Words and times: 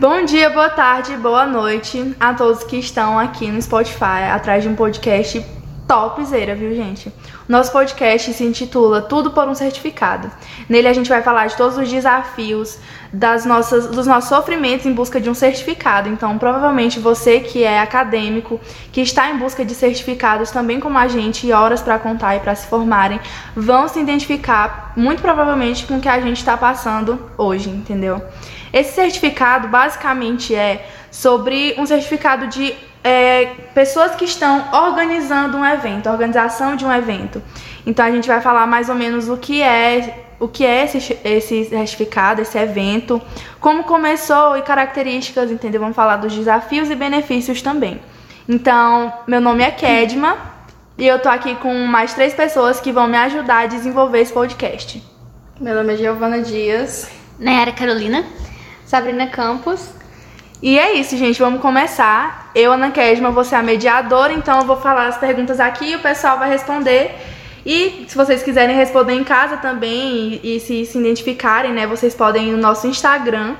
Bom 0.00 0.24
dia, 0.24 0.50
boa 0.50 0.68
tarde, 0.68 1.16
boa 1.16 1.46
noite 1.46 2.16
a 2.18 2.34
todos 2.34 2.64
que 2.64 2.76
estão 2.76 3.16
aqui 3.16 3.46
no 3.46 3.62
Spotify 3.62 4.26
atrás 4.32 4.64
de 4.64 4.68
um 4.68 4.74
podcast 4.74 5.40
topzera, 5.86 6.56
viu, 6.56 6.74
gente? 6.74 7.12
Nosso 7.48 7.70
podcast 7.70 8.32
se 8.32 8.42
intitula 8.42 9.00
Tudo 9.00 9.30
por 9.30 9.46
um 9.46 9.54
Certificado. 9.54 10.28
Nele 10.68 10.88
a 10.88 10.92
gente 10.92 11.08
vai 11.08 11.22
falar 11.22 11.46
de 11.46 11.56
todos 11.56 11.78
os 11.78 11.88
desafios, 11.88 12.76
das 13.12 13.44
nossas, 13.44 13.86
dos 13.86 14.06
nossos 14.06 14.28
sofrimentos 14.28 14.84
em 14.84 14.92
busca 14.92 15.20
de 15.20 15.30
um 15.30 15.34
certificado. 15.34 16.08
Então, 16.08 16.36
provavelmente 16.38 16.98
você 16.98 17.38
que 17.38 17.62
é 17.62 17.78
acadêmico, 17.78 18.60
que 18.90 19.00
está 19.00 19.30
em 19.30 19.38
busca 19.38 19.64
de 19.64 19.74
certificados, 19.74 20.50
também 20.50 20.80
como 20.80 20.98
a 20.98 21.06
gente, 21.06 21.46
e 21.46 21.52
horas 21.52 21.80
para 21.80 22.00
contar 22.00 22.34
e 22.34 22.40
para 22.40 22.56
se 22.56 22.66
formarem, 22.66 23.20
vão 23.54 23.86
se 23.86 24.00
identificar 24.00 24.92
muito 24.96 25.22
provavelmente 25.22 25.86
com 25.86 25.98
o 25.98 26.00
que 26.00 26.08
a 26.08 26.20
gente 26.20 26.38
está 26.38 26.56
passando 26.56 27.30
hoje, 27.38 27.70
entendeu? 27.70 28.20
Esse 28.74 28.92
certificado 28.92 29.68
basicamente 29.68 30.52
é 30.52 30.84
sobre 31.08 31.76
um 31.78 31.86
certificado 31.86 32.48
de 32.48 32.74
é, 33.04 33.52
pessoas 33.72 34.16
que 34.16 34.24
estão 34.24 34.64
organizando 34.72 35.56
um 35.56 35.64
evento, 35.64 36.10
organização 36.10 36.74
de 36.74 36.84
um 36.84 36.92
evento. 36.92 37.40
Então 37.86 38.04
a 38.04 38.10
gente 38.10 38.26
vai 38.26 38.40
falar 38.40 38.66
mais 38.66 38.88
ou 38.88 38.96
menos 38.96 39.28
o 39.28 39.36
que 39.36 39.62
é 39.62 40.24
o 40.40 40.48
que 40.48 40.66
é 40.66 40.84
esse, 40.84 41.16
esse 41.24 41.64
certificado, 41.66 42.42
esse 42.42 42.58
evento, 42.58 43.22
como 43.60 43.84
começou 43.84 44.56
e 44.56 44.62
características, 44.62 45.52
entendeu? 45.52 45.80
Vamos 45.80 45.94
falar 45.94 46.16
dos 46.16 46.34
desafios 46.34 46.90
e 46.90 46.96
benefícios 46.96 47.62
também. 47.62 48.00
Então, 48.48 49.12
meu 49.28 49.40
nome 49.40 49.62
é 49.62 49.70
Kedma 49.70 50.36
e 50.98 51.06
eu 51.06 51.20
tô 51.20 51.28
aqui 51.28 51.54
com 51.54 51.72
mais 51.86 52.12
três 52.12 52.34
pessoas 52.34 52.80
que 52.80 52.90
vão 52.90 53.06
me 53.06 53.16
ajudar 53.18 53.60
a 53.60 53.66
desenvolver 53.66 54.18
esse 54.18 54.32
podcast. 54.32 55.00
Meu 55.60 55.76
nome 55.76 55.94
é 55.94 55.96
Giovana 55.96 56.42
Dias. 56.42 57.08
Nayara 57.38 57.70
Carolina. 57.70 58.24
Sabrina 58.84 59.26
Campos. 59.26 59.90
E 60.62 60.78
é 60.78 60.94
isso, 60.94 61.16
gente. 61.16 61.38
Vamos 61.38 61.60
começar. 61.60 62.50
Eu, 62.54 62.72
Ana 62.72 62.90
Kesma, 62.90 63.30
vou 63.30 63.44
ser 63.44 63.56
a 63.56 63.62
mediadora, 63.62 64.32
então 64.32 64.60
eu 64.60 64.66
vou 64.66 64.76
falar 64.76 65.08
as 65.08 65.18
perguntas 65.18 65.60
aqui 65.60 65.90
e 65.90 65.96
o 65.96 66.00
pessoal 66.00 66.38
vai 66.38 66.48
responder. 66.48 67.14
E 67.66 68.06
se 68.08 68.16
vocês 68.16 68.42
quiserem 68.42 68.76
responder 68.76 69.14
em 69.14 69.24
casa 69.24 69.56
também 69.56 70.40
e, 70.42 70.56
e 70.56 70.60
se 70.60 70.84
se 70.86 70.98
identificarem, 70.98 71.72
né, 71.72 71.86
vocês 71.86 72.14
podem 72.14 72.48
ir 72.48 72.52
no 72.52 72.58
nosso 72.58 72.86
Instagram, 72.86 73.56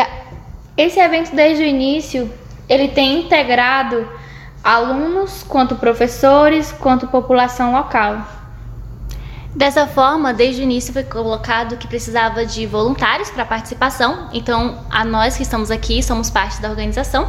esse 0.77 1.01
evento 1.01 1.35
desde 1.35 1.63
o 1.63 1.67
início 1.67 2.31
ele 2.73 2.88
tem 2.89 3.21
integrado 3.21 4.07
alunos, 4.63 5.43
quanto 5.43 5.75
professores, 5.75 6.71
quanto 6.71 7.07
população 7.07 7.73
local. 7.73 8.25
Dessa 9.55 9.85
forma, 9.85 10.33
desde 10.33 10.61
o 10.61 10.63
início 10.63 10.91
foi 10.91 11.03
colocado 11.03 11.77
que 11.77 11.88
precisava 11.88 12.43
de 12.45 12.65
voluntários 12.65 13.30
para 13.30 13.45
participação, 13.45 14.30
então 14.33 14.80
a 14.89 15.05
nós 15.05 15.37
que 15.37 15.43
estamos 15.43 15.70
aqui 15.70 16.02
somos 16.02 16.30
parte 16.31 16.59
da 16.59 16.70
organização 16.70 17.27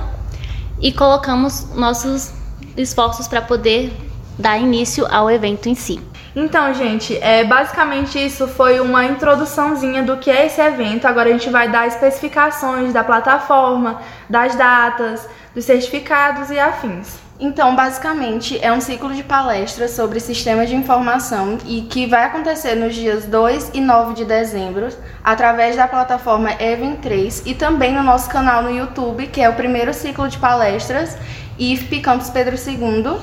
e 0.81 0.91
colocamos 0.91 1.75
nossos 1.75 2.33
esforços 2.77 3.29
para 3.29 3.43
poder 3.43 3.93
dar 4.39 4.59
início 4.59 5.07
ao 5.13 5.31
evento 5.31 5.69
em 5.69 5.75
si. 5.75 6.01
Então, 6.37 6.75
gente, 6.75 7.17
é, 7.19 7.45
basicamente 7.45 8.19
isso 8.19 8.49
foi 8.49 8.81
uma 8.81 9.05
introduçãozinha 9.05 10.03
do 10.03 10.17
que 10.17 10.31
é 10.31 10.47
esse 10.47 10.61
evento. 10.61 11.07
Agora 11.07 11.29
a 11.29 11.33
gente 11.33 11.49
vai 11.49 11.69
dar 11.69 11.87
especificações 11.87 12.93
da 12.93 13.05
plataforma, 13.05 14.01
das 14.29 14.57
datas, 14.57 15.29
dos 15.55 15.65
certificados 15.65 16.51
e 16.51 16.59
afins. 16.59 17.23
Então, 17.39 17.75
basicamente, 17.77 18.59
é 18.63 18.73
um 18.73 18.81
ciclo 18.81 19.13
de 19.13 19.23
palestras 19.23 19.93
sobre 19.93 20.19
sistemas 20.19 20.69
de 20.69 20.75
informação 20.75 21.59
e 21.67 21.83
que 21.83 22.07
vai 22.07 22.25
acontecer 22.25 22.75
nos 22.75 22.95
dias 22.95 23.27
2 23.27 23.73
e 23.75 23.81
9 23.81 24.15
de 24.15 24.25
dezembro, 24.25 24.89
através 25.23 25.77
da 25.77 25.87
plataforma 25.87 26.51
Even 26.61 26.97
3 26.97 27.43
e 27.47 27.55
também 27.55 27.93
no 27.93 28.03
nosso 28.03 28.29
canal 28.29 28.63
no 28.63 28.71
YouTube, 28.71 29.27
que 29.29 29.41
é 29.41 29.49
o 29.49 29.55
primeiro 29.55 29.93
ciclo 29.93 30.29
de 30.29 30.39
palestras 30.39 31.17
IFP 31.59 32.01
Campus 32.01 32.31
Pedro 32.31 32.57
II, 32.57 33.19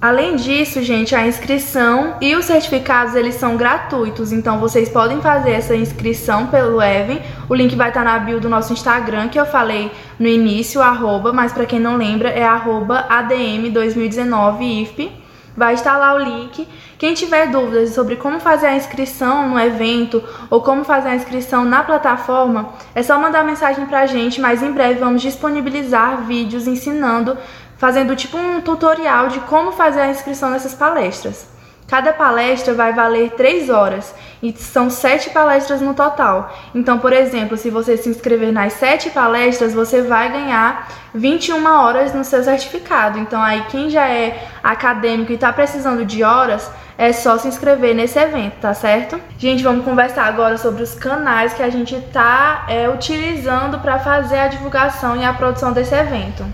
Além 0.00 0.36
disso, 0.36 0.82
gente, 0.82 1.14
a 1.14 1.26
inscrição 1.26 2.14
e 2.22 2.34
os 2.34 2.46
certificados 2.46 3.14
eles 3.14 3.34
são 3.34 3.54
gratuitos, 3.54 4.32
então 4.32 4.58
vocês 4.58 4.88
podem 4.88 5.20
fazer 5.20 5.50
essa 5.50 5.76
inscrição 5.76 6.46
pelo 6.46 6.80
Even. 6.80 7.20
O 7.50 7.54
link 7.54 7.76
vai 7.76 7.88
estar 7.88 8.02
na 8.02 8.18
bio 8.18 8.40
do 8.40 8.48
nosso 8.48 8.72
Instagram, 8.72 9.28
que 9.28 9.38
eu 9.38 9.44
falei 9.44 9.92
no 10.18 10.26
início, 10.26 10.80
arroba, 10.80 11.34
mas 11.34 11.52
para 11.52 11.66
quem 11.66 11.78
não 11.78 11.98
lembra 11.98 12.30
é 12.30 12.42
arroba 12.42 13.06
ADM2019IFP. 13.10 15.10
Vai 15.54 15.74
estar 15.74 15.98
lá 15.98 16.14
o 16.14 16.18
link. 16.18 16.66
Quem 16.96 17.12
tiver 17.12 17.48
dúvidas 17.48 17.90
sobre 17.90 18.16
como 18.16 18.40
fazer 18.40 18.68
a 18.68 18.76
inscrição 18.76 19.50
no 19.50 19.60
evento 19.60 20.22
ou 20.48 20.62
como 20.62 20.84
fazer 20.84 21.08
a 21.08 21.16
inscrição 21.16 21.64
na 21.64 21.82
plataforma, 21.82 22.70
é 22.94 23.02
só 23.02 23.18
mandar 23.18 23.44
mensagem 23.44 23.84
pra 23.84 24.06
gente, 24.06 24.40
mas 24.40 24.62
em 24.62 24.72
breve 24.72 25.00
vamos 25.00 25.20
disponibilizar 25.20 26.22
vídeos 26.22 26.66
ensinando 26.66 27.36
fazendo 27.80 28.14
tipo 28.14 28.36
um 28.36 28.60
tutorial 28.60 29.28
de 29.28 29.40
como 29.40 29.72
fazer 29.72 30.02
a 30.02 30.10
inscrição 30.10 30.50
nessas 30.50 30.74
palestras. 30.74 31.48
Cada 31.88 32.12
palestra 32.12 32.74
vai 32.74 32.92
valer 32.92 33.30
3 33.30 33.70
horas 33.70 34.14
e 34.40 34.52
são 34.52 34.90
7 34.90 35.30
palestras 35.30 35.80
no 35.80 35.94
total. 35.94 36.54
Então, 36.74 36.98
por 36.98 37.12
exemplo, 37.12 37.56
se 37.56 37.70
você 37.70 37.96
se 37.96 38.08
inscrever 38.08 38.52
nas 38.52 38.74
7 38.74 39.10
palestras, 39.10 39.72
você 39.72 40.02
vai 40.02 40.30
ganhar 40.30 40.88
21 41.14 41.66
horas 41.66 42.14
no 42.14 42.22
seu 42.22 42.44
certificado. 42.44 43.18
Então, 43.18 43.42
aí 43.42 43.64
quem 43.70 43.88
já 43.88 44.06
é 44.06 44.46
acadêmico 44.62 45.32
e 45.32 45.34
está 45.34 45.50
precisando 45.52 46.04
de 46.04 46.22
horas, 46.22 46.70
é 46.98 47.14
só 47.14 47.38
se 47.38 47.48
inscrever 47.48 47.94
nesse 47.94 48.18
evento, 48.18 48.60
tá 48.60 48.74
certo? 48.74 49.18
Gente, 49.38 49.64
vamos 49.64 49.86
conversar 49.86 50.26
agora 50.26 50.58
sobre 50.58 50.82
os 50.82 50.94
canais 50.94 51.54
que 51.54 51.62
a 51.62 51.70
gente 51.70 51.96
está 51.96 52.66
é, 52.68 52.90
utilizando 52.90 53.78
para 53.80 53.98
fazer 53.98 54.38
a 54.38 54.48
divulgação 54.48 55.16
e 55.16 55.24
a 55.24 55.32
produção 55.32 55.72
desse 55.72 55.94
evento. 55.94 56.44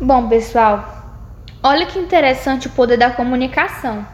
Bom, 0.00 0.28
pessoal, 0.28 0.84
olha 1.62 1.86
que 1.86 1.98
interessante 1.98 2.66
o 2.66 2.70
poder 2.70 2.96
da 2.96 3.10
comunicação. 3.10 4.06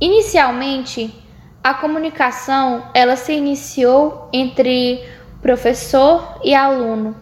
Inicialmente, 0.00 1.12
a 1.62 1.74
comunicação 1.74 2.84
ela 2.94 3.16
se 3.16 3.32
iniciou 3.32 4.28
entre 4.32 5.04
professor 5.42 6.40
e 6.42 6.54
aluno. 6.54 7.16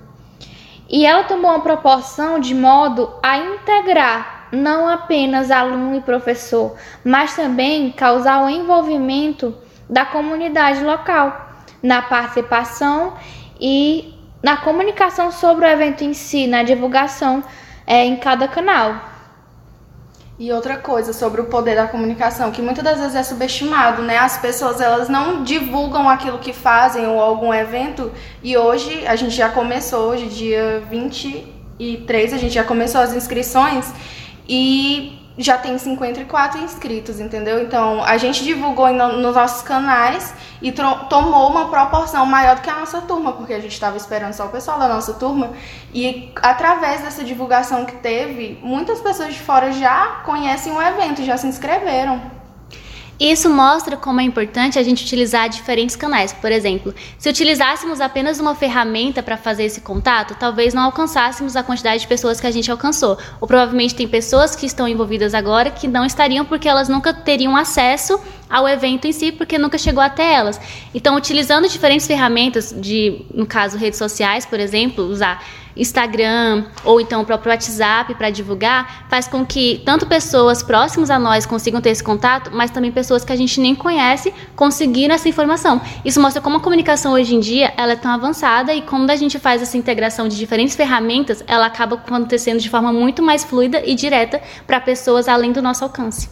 E 0.89 1.05
ela 1.05 1.25
tomou 1.25 1.51
uma 1.51 1.63
proporção 1.63 2.39
de 2.39 2.55
modo 2.55 3.13
a 3.23 3.39
integrar 3.39 4.49
não 4.53 4.89
apenas 4.89 5.51
aluno 5.51 5.97
e 5.97 6.01
professor, 6.01 6.77
mas 7.05 7.35
também 7.35 7.91
causar 7.91 8.45
o 8.45 8.49
envolvimento 8.49 9.57
da 9.89 10.05
comunidade 10.05 10.85
local 10.85 11.51
na 11.83 12.03
participação 12.03 13.15
e 13.61 14.14
na 14.45 14.59
comunicação 14.59 15.33
sobre 15.33 15.65
o 15.65 15.69
evento 15.69 16.05
em 16.05 16.13
si, 16.13 16.47
na 16.47 16.63
divulgação 16.63 17.43
é, 17.87 18.05
em 18.05 18.15
cada 18.17 18.47
canal. 18.47 19.09
E 20.39 20.53
outra 20.53 20.77
coisa 20.77 21.15
sobre 21.15 21.41
o 21.41 21.47
poder 21.47 21.77
da 21.77 21.87
comunicação, 21.87 22.51
que 22.51 22.61
muitas 22.61 22.85
das 22.85 22.99
vezes 22.99 23.15
é 23.15 23.23
subestimado, 23.23 24.03
né? 24.03 24.19
As 24.19 24.37
pessoas 24.37 24.83
elas 24.83 25.09
não 25.09 25.43
divulgam 25.45 26.07
aquilo 26.11 26.39
que 26.41 26.53
fazem 26.53 27.07
ou 27.07 27.19
algum 27.23 27.55
evento. 27.55 28.13
E 28.43 28.55
hoje 28.55 29.07
a 29.07 29.17
gente 29.17 29.35
já 29.35 29.49
começou, 29.49 30.11
hoje 30.11 30.27
dia 30.27 30.83
23, 30.91 32.35
a 32.35 32.37
gente 32.37 32.53
já 32.53 32.65
começou 32.65 33.01
as 33.01 33.15
inscrições 33.15 33.91
e 34.47 35.24
já 35.37 35.59
tem 35.59 35.77
54 35.77 36.61
inscritos, 36.61 37.19
entendeu? 37.19 37.63
Então 37.63 38.03
a 38.05 38.17
gente 38.17 38.45
divulgou 38.45 38.93
no, 38.93 39.19
nos 39.19 39.35
nossos 39.35 39.63
canais 39.63 40.33
e 40.63 40.73
tomou 40.73 41.51
uma 41.51 41.69
proporção 41.69 42.25
maior 42.25 42.57
do 42.57 42.63
que 42.63 42.71
a 42.71 42.79
nossa 42.79 43.01
turma, 43.03 43.33
porque 43.33 43.53
a 43.53 43.61
gente 43.61 43.73
estava 43.73 43.97
esperando 43.97 44.33
só 44.33 44.47
o 44.47 44.51
pessoal 44.51 44.79
da 44.79 44.89
nossa 44.89 45.15
turma. 45.15 45.53
E 45.93 46.33
através 46.37 47.03
dessa 47.03 47.25
divulgação 47.25 47.85
que 47.85 47.97
teve, 47.97 48.59
muitas 48.63 49.01
pessoas 49.01 49.35
de 49.35 49.41
fora 49.41 49.73
já 49.73 50.23
conhecem 50.25 50.73
o 50.73 50.81
evento, 50.81 51.25
já 51.25 51.37
se 51.37 51.47
inscreveram. 51.47 52.34
Isso 53.19 53.49
mostra 53.49 53.97
como 53.97 54.21
é 54.21 54.25
importante 54.25 54.79
a 54.79 54.83
gente 54.83 55.05
utilizar 55.05 55.49
diferentes 55.49 55.95
canais. 55.95 56.33
Por 56.33 56.51
exemplo, 56.51 56.93
se 57.17 57.29
utilizássemos 57.29 58.01
apenas 58.01 58.41
uma 58.41 58.55
ferramenta 58.55 59.23
para 59.23 59.37
fazer 59.37 59.65
esse 59.65 59.81
contato, 59.81 60.35
talvez 60.35 60.75
não 60.75 60.83
alcançássemos 60.83 61.55
a 61.55 61.63
quantidade 61.63 62.01
de 62.01 62.09
pessoas 62.09 62.41
que 62.41 62.47
a 62.47 62.51
gente 62.51 62.71
alcançou. 62.71 63.17
Ou 63.41 63.47
provavelmente 63.47 63.95
tem 63.95 64.09
pessoas 64.09 64.57
que 64.57 64.67
estão 64.67 64.89
envolvidas 64.89 65.33
agora 65.33 65.71
que 65.71 65.87
não 65.87 66.05
estariam 66.05 66.45
porque 66.45 66.69
elas 66.69 66.89
nunca 66.89 67.15
teriam 67.15 67.57
acesso 67.57 68.21
ao 68.51 68.69
evento 68.69 69.07
em 69.07 69.13
si, 69.13 69.33
porque 69.33 69.59
nunca 69.59 69.79
chegou 69.79 70.03
até 70.03 70.35
elas. 70.35 70.61
Então, 70.93 71.17
utilizando 71.17 71.69
diferentes 71.69 72.07
ferramentas, 72.07 72.75
de, 72.77 73.25
no 73.33 73.47
caso, 73.47 73.79
redes 73.79 73.99
sociais, 73.99 74.45
por 74.45 74.59
exemplo, 74.61 75.05
usar 75.05 75.43
Instagram 75.77 76.65
ou 76.85 77.01
então 77.01 77.23
o 77.23 77.25
próprio 77.25 77.51
WhatsApp 77.51 78.15
para 78.15 78.31
divulgar, 78.31 79.07
faz 79.09 79.27
com 79.27 79.45
que 79.45 79.83
tanto 79.85 80.07
pessoas 80.07 80.63
próximas 80.63 81.11
a 81.11 81.19
nós 81.19 81.47
consigam 81.47 81.81
ter 81.81 81.91
esse 81.91 82.03
contato, 82.03 82.51
mas 82.53 82.71
também 82.71 82.93
pessoas 82.93 83.25
que 83.25 83.33
a 83.33 83.37
gente 83.37 83.61
nem 83.61 83.75
conhece 83.75 84.33
conseguiram 84.55 85.15
essa 85.15 85.29
informação. 85.29 85.81
Isso 86.05 86.21
mostra 86.21 86.41
como 86.41 86.59
a 86.59 86.61
comunicação 86.61 87.13
hoje 87.13 87.35
em 87.35 87.41
dia 87.41 87.73
ela 87.77 87.93
é 87.93 87.97
tão 87.97 88.11
avançada 88.11 88.75
e 88.75 88.83
quando 88.83 89.11
a 89.11 89.17
gente 89.17 89.39
faz 89.39 89.63
essa 89.63 89.77
integração 89.77 90.29
de 90.29 90.37
diferentes 90.37 90.77
ferramentas, 90.77 91.43
ela 91.47 91.67
acaba 91.67 91.97
acontecendo 91.97 92.61
de 92.61 92.71
forma 92.71 92.93
muito 92.93 93.23
mais 93.23 93.45
fluida 93.45 93.83
e 93.85 93.95
direta 93.95 94.41
para 94.67 94.81
pessoas 94.81 95.29
além 95.29 95.53
do 95.53 95.63
nosso 95.63 95.85
alcance. 95.85 96.29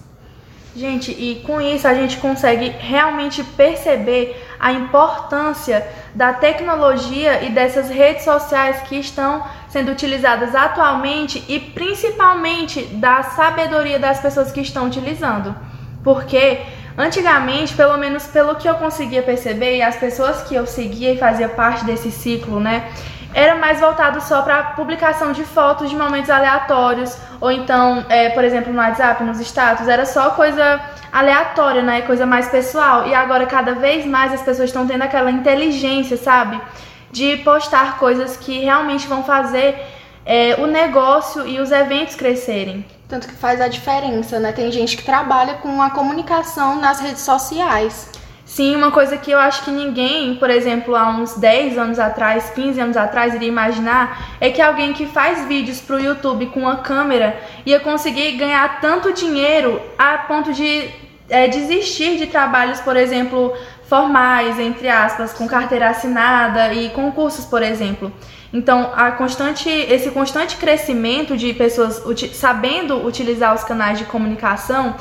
Gente, 0.75 1.11
e 1.13 1.43
com 1.45 1.61
isso 1.61 1.87
a 1.87 1.93
gente 1.93 2.17
consegue 2.17 2.73
realmente 2.79 3.45
perceber 3.45 4.35
a 4.63 4.73
importância 4.73 5.85
da 6.15 6.33
tecnologia 6.33 7.43
e 7.43 7.51
dessas 7.51 7.91
redes 7.91 8.23
sociais 8.23 8.81
que 8.83 8.95
estão 8.95 9.45
sendo 9.69 9.91
utilizadas 9.91 10.55
atualmente 10.55 11.45
e 11.49 11.59
principalmente 11.59 12.85
da 12.95 13.25
sabedoria 13.25 13.99
das 13.99 14.21
pessoas 14.21 14.53
que 14.53 14.61
estão 14.61 14.87
utilizando. 14.87 15.53
Porque 16.05 16.61
antigamente, 16.97 17.75
pelo 17.75 17.99
menos 17.99 18.25
pelo 18.27 18.55
que 18.55 18.69
eu 18.69 18.77
conseguia 18.77 19.23
perceber, 19.23 19.79
e 19.79 19.83
as 19.83 19.97
pessoas 19.97 20.43
que 20.43 20.55
eu 20.55 20.65
seguia 20.65 21.13
e 21.13 21.19
fazia 21.19 21.49
parte 21.49 21.85
desse 21.85 22.13
ciclo, 22.13 22.61
né, 22.61 22.89
era 23.35 23.55
mais 23.55 23.81
voltado 23.81 24.21
só 24.21 24.43
para 24.43 24.63
publicação 24.75 25.33
de 25.33 25.45
fotos 25.45 25.89
de 25.91 25.97
momentos 25.97 26.31
aleatórios, 26.31 27.17
ou 27.41 27.51
então, 27.51 28.05
é, 28.09 28.31
por 28.31 28.45
exemplo, 28.45 28.73
no 28.73 28.79
WhatsApp, 28.79 29.23
nos 29.25 29.41
status, 29.41 29.89
era 29.89 30.05
só 30.05 30.31
coisa 30.31 30.81
aleatória, 31.13 31.83
né? 31.83 32.03
Coisa 32.03 32.25
mais 32.25 32.49
pessoal. 32.49 33.07
E 33.07 33.15
agora, 33.15 33.47
cada 33.47 33.75
vez 33.75 34.07
mais, 34.07 34.33
as 34.33 34.43
pessoas 34.43 34.69
estão 34.69 34.87
tendo 34.87 35.03
aquela 35.03 35.31
inteligência, 35.31 36.17
sabe? 36.17 36.61
De 37.11 37.39
postar 37.39 37.99
coisas 37.99 38.37
que 38.37 38.61
realmente 38.61 39.07
vão 39.07 39.23
fazer 39.25 39.77
é, 40.25 40.57
o 40.59 40.67
negócio 40.67 41.47
e 41.47 41.61
os 41.61 41.71
eventos 41.73 42.15
crescerem. 42.15 42.85
Tanto 43.09 43.29
que 43.29 43.35
faz 43.35 43.61
a 43.61 43.69
diferença, 43.69 44.39
né? 44.39 44.53
Tem 44.53 44.71
gente 44.73 44.97
que 44.97 45.05
trabalha 45.05 45.55
com 45.55 45.83
a 45.83 45.91
comunicação 45.91 46.81
nas 46.81 47.01
redes 47.01 47.23
sociais. 47.23 48.09
Sim, 48.55 48.77
uma 48.77 48.91
coisa 48.91 49.17
que 49.17 49.31
eu 49.31 49.39
acho 49.39 49.65
que 49.65 49.71
ninguém, 49.71 50.35
por 50.35 50.51
exemplo, 50.51 50.95
há 50.95 51.09
uns 51.09 51.33
10 51.33 51.79
anos 51.79 51.99
atrás, 51.99 52.51
15 52.51 52.79
anos 52.79 52.97
atrás, 52.99 53.35
iria 53.35 53.49
imaginar 53.49 54.37
é 54.39 54.51
que 54.51 54.61
alguém 54.61 54.93
que 54.93 55.07
faz 55.07 55.47
vídeos 55.47 55.81
pro 55.81 55.99
YouTube 55.99 56.45
com 56.49 56.61
uma 56.61 56.77
câmera 56.77 57.35
ia 57.65 57.81
conseguir 57.81 58.33
ganhar 58.33 58.79
tanto 58.79 59.11
dinheiro 59.15 59.81
a 59.99 60.19
ponto 60.19 60.53
de 60.53 60.91
é, 61.31 61.49
desistir 61.49 62.19
de 62.19 62.27
trabalhos, 62.27 62.79
por 62.81 62.95
exemplo, 62.95 63.57
formais, 63.89 64.59
entre 64.59 64.87
aspas, 64.87 65.33
com 65.33 65.49
carteira 65.49 65.89
assinada 65.89 66.75
e 66.75 66.91
concursos, 66.91 67.47
por 67.47 67.63
exemplo. 67.63 68.13
Então, 68.53 68.93
a 68.95 69.13
constante, 69.13 69.71
esse 69.71 70.11
constante 70.11 70.59
crescimento 70.59 71.39
de 71.39 71.55
pessoas 71.55 72.05
uti 72.05 72.29
sabendo 72.35 73.03
utilizar 73.07 73.55
os 73.55 73.65
canais 73.65 73.99
de 73.99 74.05
comunicação 74.05 74.95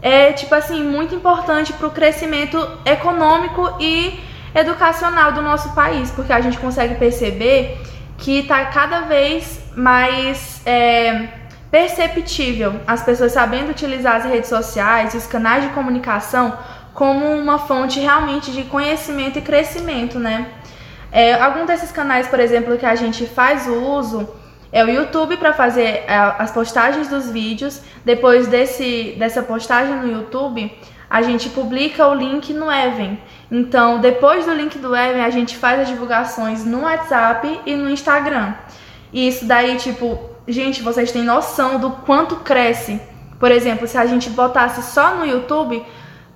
é 0.00 0.32
tipo 0.32 0.54
assim 0.54 0.82
muito 0.82 1.14
importante 1.14 1.72
para 1.72 1.86
o 1.86 1.90
crescimento 1.90 2.56
econômico 2.84 3.74
e 3.80 4.20
educacional 4.54 5.32
do 5.32 5.42
nosso 5.42 5.74
país, 5.74 6.10
porque 6.10 6.32
a 6.32 6.40
gente 6.40 6.58
consegue 6.58 6.94
perceber 6.94 7.80
que 8.16 8.40
está 8.40 8.64
cada 8.66 9.02
vez 9.02 9.60
mais 9.76 10.60
é, 10.66 11.28
perceptível 11.70 12.80
as 12.86 13.02
pessoas 13.02 13.32
sabendo 13.32 13.70
utilizar 13.70 14.16
as 14.16 14.24
redes 14.24 14.48
sociais, 14.48 15.14
os 15.14 15.26
canais 15.26 15.64
de 15.64 15.70
comunicação 15.70 16.56
como 16.94 17.26
uma 17.26 17.58
fonte 17.58 18.00
realmente 18.00 18.50
de 18.50 18.64
conhecimento 18.64 19.38
e 19.38 19.42
crescimento, 19.42 20.18
né? 20.18 20.48
É, 21.12 21.34
algum 21.34 21.64
desses 21.64 21.92
canais, 21.92 22.26
por 22.26 22.40
exemplo, 22.40 22.76
que 22.76 22.84
a 22.84 22.94
gente 22.94 23.24
faz 23.24 23.66
uso 23.66 24.28
é 24.70 24.84
o 24.84 24.88
YouTube 24.88 25.36
para 25.36 25.52
fazer 25.52 26.04
é, 26.06 26.34
as 26.38 26.50
postagens 26.50 27.08
dos 27.08 27.30
vídeos. 27.30 27.80
Depois 28.04 28.46
desse, 28.46 29.14
dessa 29.18 29.42
postagem 29.42 29.96
no 29.96 30.10
YouTube, 30.10 30.70
a 31.08 31.22
gente 31.22 31.48
publica 31.48 32.06
o 32.06 32.14
link 32.14 32.52
no 32.52 32.70
Even. 32.70 33.18
Então, 33.50 33.98
depois 34.00 34.44
do 34.44 34.52
link 34.52 34.78
do 34.78 34.94
Even, 34.94 35.22
a 35.22 35.30
gente 35.30 35.56
faz 35.56 35.80
as 35.80 35.88
divulgações 35.88 36.64
no 36.64 36.82
WhatsApp 36.82 37.60
e 37.64 37.74
no 37.74 37.90
Instagram. 37.90 38.54
E 39.12 39.26
isso 39.26 39.46
daí, 39.46 39.76
tipo, 39.76 40.18
gente, 40.46 40.82
vocês 40.82 41.10
têm 41.10 41.22
noção 41.22 41.78
do 41.78 41.90
quanto 41.90 42.36
cresce. 42.36 43.00
Por 43.40 43.50
exemplo, 43.50 43.86
se 43.86 43.96
a 43.96 44.04
gente 44.04 44.28
botasse 44.30 44.82
só 44.92 45.14
no 45.14 45.24
YouTube, 45.24 45.82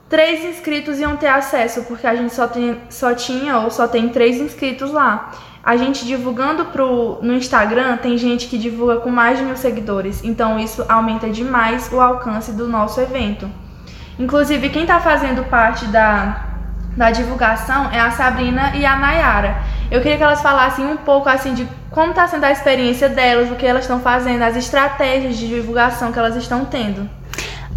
três 0.08 0.44
inscritos 0.44 0.98
iam 0.98 1.16
ter 1.16 1.28
acesso, 1.28 1.82
porque 1.84 2.06
a 2.06 2.14
gente 2.14 2.34
só, 2.34 2.46
tem, 2.46 2.80
só 2.88 3.14
tinha 3.14 3.58
ou 3.58 3.70
só 3.70 3.86
tem 3.86 4.08
três 4.08 4.36
inscritos 4.40 4.90
lá. 4.90 5.32
A 5.64 5.76
gente 5.76 6.04
divulgando 6.04 6.64
pro, 6.66 7.20
no 7.22 7.34
Instagram, 7.34 7.96
tem 7.96 8.18
gente 8.18 8.48
que 8.48 8.58
divulga 8.58 8.96
com 8.96 9.10
mais 9.10 9.38
de 9.38 9.44
mil 9.44 9.56
seguidores. 9.56 10.24
Então 10.24 10.58
isso 10.58 10.84
aumenta 10.88 11.30
demais 11.30 11.88
o 11.92 12.00
alcance 12.00 12.52
do 12.52 12.66
nosso 12.66 13.00
evento. 13.00 13.48
Inclusive, 14.18 14.70
quem 14.70 14.82
está 14.82 14.98
fazendo 14.98 15.44
parte 15.44 15.86
da, 15.86 16.46
da 16.96 17.12
divulgação 17.12 17.90
é 17.92 18.00
a 18.00 18.10
Sabrina 18.10 18.76
e 18.76 18.84
a 18.84 18.96
Nayara. 18.96 19.62
Eu 19.90 20.00
queria 20.00 20.16
que 20.16 20.24
elas 20.24 20.42
falassem 20.42 20.84
um 20.84 20.96
pouco 20.96 21.28
assim 21.28 21.54
de 21.54 21.68
como 21.90 22.10
está 22.10 22.26
sendo 22.26 22.44
a 22.44 22.50
experiência 22.50 23.08
delas, 23.08 23.50
o 23.50 23.54
que 23.54 23.66
elas 23.66 23.84
estão 23.84 24.00
fazendo, 24.00 24.42
as 24.42 24.56
estratégias 24.56 25.36
de 25.36 25.46
divulgação 25.46 26.10
que 26.10 26.18
elas 26.18 26.34
estão 26.34 26.64
tendo. 26.64 27.08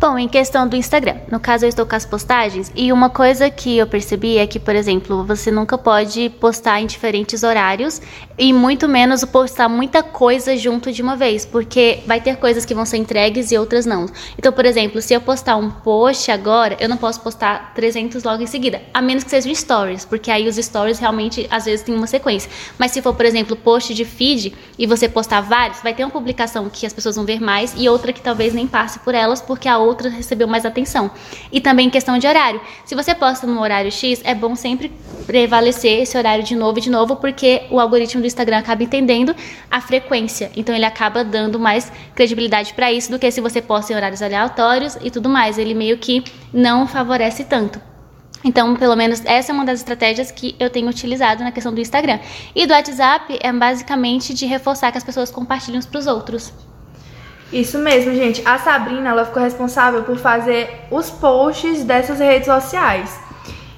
Bom, 0.08 0.20
em 0.20 0.28
questão 0.28 0.68
do 0.68 0.76
Instagram, 0.76 1.16
no 1.32 1.40
caso 1.40 1.66
eu 1.66 1.70
estou 1.70 1.84
com 1.84 1.96
as 1.96 2.06
postagens 2.06 2.72
e 2.76 2.94
uma 2.94 3.10
coisa 3.10 3.50
que 3.50 3.76
eu 3.76 3.88
percebi 3.88 4.38
é 4.38 4.46
que, 4.46 4.60
por 4.60 4.76
exemplo, 4.76 5.24
você 5.24 5.50
nunca 5.50 5.80
pode 5.80 6.30
postar 6.40 6.80
em 6.80 6.86
diferentes 6.86 7.42
horários 7.42 8.00
e 8.38 8.54
muito 8.54 8.88
menos 8.88 9.26
postar 9.26 9.68
muita 9.68 10.04
coisa 10.04 10.56
junto 10.56 10.92
de 10.92 11.02
uma 11.02 11.16
vez, 11.16 11.44
porque 11.44 12.04
vai 12.06 12.22
ter 12.22 12.36
coisas 12.36 12.66
que 12.66 12.76
vão 12.76 12.86
ser 12.86 12.98
entregues 12.98 13.52
e 13.52 13.58
outras 13.58 13.88
não. 13.88 14.06
Então, 14.38 14.54
por 14.54 14.64
exemplo, 14.64 15.02
se 15.02 15.12
eu 15.12 15.20
postar 15.20 15.56
um 15.56 15.72
post 15.72 16.30
agora, 16.30 16.78
eu 16.80 16.88
não 16.88 16.98
posso 16.98 17.20
postar 17.22 17.74
300 17.74 18.24
logo 18.24 18.44
em 18.44 18.48
seguida, 18.48 18.84
a 18.94 19.02
menos 19.02 19.24
que 19.24 19.32
seja 19.32 19.50
um 19.50 19.56
stories, 19.56 20.06
porque 20.06 20.30
aí 20.30 20.48
os 20.48 20.56
stories 20.56 21.00
realmente 21.00 21.48
às 21.50 21.66
vezes 21.66 21.84
tem 21.84 21.96
uma 21.96 22.06
sequência. 22.06 22.52
Mas 22.78 22.92
se 22.92 23.02
for, 23.02 23.16
por 23.16 23.26
exemplo, 23.26 23.56
post 23.56 23.92
de 23.92 24.06
feed 24.06 24.54
e 24.78 24.86
você 24.86 25.10
postar 25.10 25.42
vários, 25.42 25.82
vai 25.82 25.96
ter 25.96 26.04
uma 26.04 26.12
publicação 26.12 26.70
que 26.70 26.86
as 26.86 26.94
pessoas 26.94 27.16
vão 27.16 27.26
ver 27.26 27.42
mais 27.42 27.74
e 27.76 27.90
outra 27.90 28.14
que 28.14 28.22
talvez 28.22 28.54
nem 28.54 28.68
passe 28.68 29.00
por 29.00 29.16
elas, 29.16 29.42
porque 29.42 29.68
a 29.68 29.80
outra 29.80 29.95
recebeu 30.04 30.48
mais 30.48 30.66
atenção. 30.66 31.12
E 31.52 31.60
também 31.62 31.90
questão 31.90 32.18
de 32.18 32.28
horário. 32.28 32.62
Se 32.86 32.96
você 32.96 33.16
posta 33.16 33.48
no 33.48 33.60
horário 33.62 33.92
X, 33.92 34.22
é 34.24 34.36
bom 34.36 34.56
sempre 34.56 34.92
prevalecer 35.26 36.02
esse 36.02 36.18
horário 36.18 36.44
de 36.44 36.56
novo 36.56 36.78
e 36.80 36.82
de 36.82 36.90
novo, 36.90 37.16
porque 37.16 37.64
o 37.70 37.80
algoritmo 37.80 38.22
do 38.22 38.28
Instagram 38.28 38.60
acaba 38.60 38.84
entendendo 38.84 39.36
a 39.70 39.82
frequência. 39.82 40.52
Então 40.56 40.76
ele 40.76 40.86
acaba 40.86 41.24
dando 41.24 41.60
mais 41.60 41.92
credibilidade 42.14 42.74
para 42.74 42.92
isso 42.92 43.12
do 43.12 43.20
que 43.20 43.30
se 43.32 43.42
você 43.42 43.62
posta 43.62 43.94
em 43.94 43.96
horários 43.96 44.22
aleatórios 44.22 44.98
e 45.02 45.10
tudo 45.10 45.30
mais. 45.30 45.58
Ele 45.58 45.74
meio 45.74 45.98
que 45.98 46.24
não 46.54 46.88
favorece 46.88 47.44
tanto. 47.44 47.82
Então, 48.46 48.76
pelo 48.76 48.96
menos 48.96 49.26
essa 49.26 49.52
é 49.52 49.54
uma 49.54 49.66
das 49.66 49.80
estratégias 49.80 50.30
que 50.30 50.56
eu 50.60 50.70
tenho 50.70 50.88
utilizado 50.88 51.44
na 51.44 51.52
questão 51.52 51.74
do 51.74 51.82
Instagram. 51.82 52.20
E 52.54 52.68
do 52.68 52.74
WhatsApp 52.74 53.40
é 53.42 53.52
basicamente 53.52 54.36
de 54.36 54.46
reforçar 54.46 54.92
que 54.92 55.00
as 55.00 55.04
pessoas 55.04 55.32
compartilhem 55.32 55.80
uns 55.80 55.88
para 55.88 56.00
os 56.00 56.06
outros. 56.06 56.54
Isso 57.56 57.80
mesmo, 57.80 58.14
gente. 58.14 58.46
A 58.46 58.58
Sabrina, 58.58 59.12
ela 59.12 59.24
ficou 59.24 59.42
responsável 59.42 60.04
por 60.04 60.18
fazer 60.18 60.88
os 60.92 61.10
posts 61.10 61.86
dessas 61.86 62.20
redes 62.20 62.48
sociais. 62.48 63.18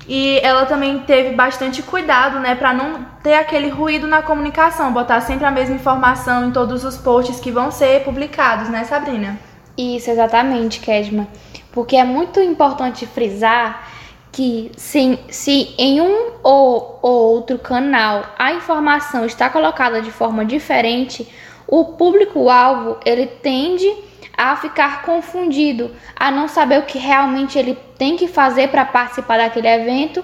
E 0.07 0.39
ela 0.41 0.65
também 0.65 0.98
teve 1.01 1.36
bastante 1.36 1.84
cuidado, 1.84 2.39
né, 2.39 2.55
para 2.55 2.74
não 2.74 3.05
ter 3.22 3.36
aquele 3.36 3.69
ruído 3.69 4.07
na 4.07 4.24
comunicação, 4.24 4.91
botar 4.91 5.22
sempre 5.22 5.46
a 5.46 5.51
mesma 5.51 5.75
informação 5.75 6.48
em 6.48 6.51
todos 6.51 6.84
os 6.84 6.98
posts 6.98 7.39
que 7.39 7.51
vão 7.51 7.69
ser 7.69 8.03
publicados, 8.03 8.67
né, 8.67 8.84
Sabrina? 8.84 9.38
Isso, 9.77 10.10
exatamente, 10.10 10.79
Kedma. 10.79 11.27
Porque 11.72 11.98
é 11.98 12.03
muito 12.03 12.39
importante 12.39 13.05
frisar 13.05 13.89
que 14.31 14.72
se, 14.75 15.19
se 15.29 15.75
em 15.77 16.01
um 16.01 16.31
ou 16.41 16.98
outro 17.03 17.60
canal 17.60 18.24
a 18.39 18.53
informação 18.53 19.24
está 19.24 19.51
colocada 19.51 20.01
de 20.01 20.10
forma 20.10 20.43
diferente, 20.43 21.27
o 21.67 21.83
público-alvo 21.86 22.97
ele 23.05 23.27
tende 23.27 23.93
a 24.36 24.55
ficar 24.55 25.01
confundido, 25.01 25.91
a 26.15 26.29
não 26.29 26.47
saber 26.47 26.79
o 26.79 26.86
que 26.86 26.97
realmente 26.97 27.57
ele 27.57 27.77
tem 27.97 28.15
que 28.15 28.27
fazer 28.27 28.69
para 28.69 28.86
participar 28.86 29.38
daquele 29.38 29.67
evento 29.67 30.24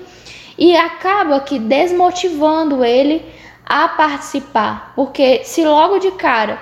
e 0.57 0.77
acaba 0.77 1.39
que 1.39 1.57
desmotivando 1.57 2.85
ele 2.85 3.25
a 3.65 3.88
participar, 3.88 4.93
porque 4.95 5.43
se 5.43 5.63
logo 5.65 5.97
de 5.97 6.12
cara 6.12 6.59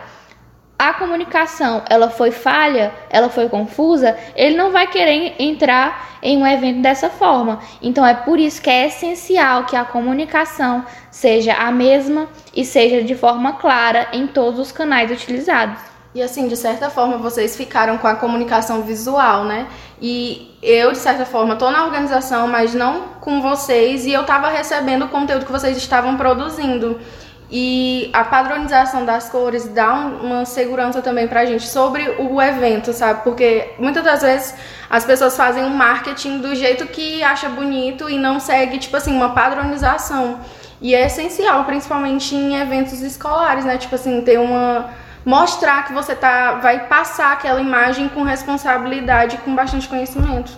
a 0.81 0.93
comunicação 0.95 1.83
ela 1.87 2.09
foi 2.09 2.31
falha, 2.31 2.91
ela 3.07 3.29
foi 3.29 3.47
confusa, 3.47 4.17
ele 4.35 4.57
não 4.57 4.71
vai 4.71 4.87
querer 4.87 5.35
entrar 5.37 6.17
em 6.23 6.39
um 6.39 6.47
evento 6.47 6.81
dessa 6.81 7.07
forma. 7.07 7.59
Então 7.83 8.03
é 8.03 8.15
por 8.15 8.39
isso 8.39 8.59
que 8.59 8.69
é 8.71 8.87
essencial 8.87 9.65
que 9.65 9.75
a 9.75 9.85
comunicação 9.85 10.83
seja 11.11 11.53
a 11.53 11.71
mesma 11.71 12.27
e 12.55 12.65
seja 12.65 13.03
de 13.03 13.13
forma 13.13 13.53
clara 13.53 14.07
em 14.11 14.25
todos 14.25 14.59
os 14.59 14.71
canais 14.71 15.11
utilizados. 15.11 15.79
E 16.15 16.21
assim, 16.21 16.47
de 16.47 16.57
certa 16.57 16.89
forma, 16.89 17.17
vocês 17.17 17.55
ficaram 17.55 17.99
com 17.99 18.07
a 18.07 18.15
comunicação 18.15 18.81
visual, 18.81 19.45
né? 19.45 19.67
E 20.01 20.57
eu, 20.63 20.91
de 20.91 20.97
certa 20.97 21.25
forma, 21.25 21.55
tô 21.55 21.69
na 21.69 21.85
organização, 21.85 22.47
mas 22.47 22.73
não 22.73 23.03
com 23.21 23.39
vocês, 23.39 24.05
e 24.05 24.11
eu 24.11 24.25
tava 24.25 24.49
recebendo 24.49 25.05
o 25.05 25.09
conteúdo 25.09 25.45
que 25.45 25.51
vocês 25.51 25.77
estavam 25.77 26.17
produzindo. 26.17 26.99
E 27.53 28.09
a 28.13 28.23
padronização 28.23 29.03
das 29.03 29.27
cores 29.27 29.67
dá 29.67 29.93
uma 29.93 30.45
segurança 30.45 31.01
também 31.01 31.27
pra 31.27 31.45
gente 31.45 31.67
sobre 31.67 32.15
o 32.17 32.41
evento, 32.41 32.93
sabe? 32.93 33.23
Porque 33.25 33.73
muitas 33.77 34.05
das 34.05 34.21
vezes 34.21 34.55
as 34.89 35.03
pessoas 35.03 35.35
fazem 35.35 35.61
um 35.65 35.69
marketing 35.69 36.39
do 36.39 36.55
jeito 36.55 36.87
que 36.87 37.21
acha 37.21 37.49
bonito 37.49 38.09
e 38.09 38.17
não 38.17 38.39
segue, 38.39 38.79
tipo 38.79 38.95
assim, 38.95 39.13
uma 39.13 39.33
padronização. 39.33 40.39
E 40.79 40.95
é 40.95 41.05
essencial, 41.07 41.65
principalmente 41.65 42.33
em 42.33 42.55
eventos 42.55 43.01
escolares, 43.01 43.65
né? 43.65 43.77
Tipo 43.77 43.95
assim, 43.95 44.21
ter 44.21 44.39
uma. 44.39 44.89
mostrar 45.25 45.85
que 45.85 45.91
você 45.91 46.15
tá. 46.15 46.53
vai 46.53 46.87
passar 46.87 47.33
aquela 47.33 47.59
imagem 47.59 48.07
com 48.07 48.23
responsabilidade, 48.23 49.37
com 49.39 49.53
bastante 49.53 49.89
conhecimento. 49.89 50.57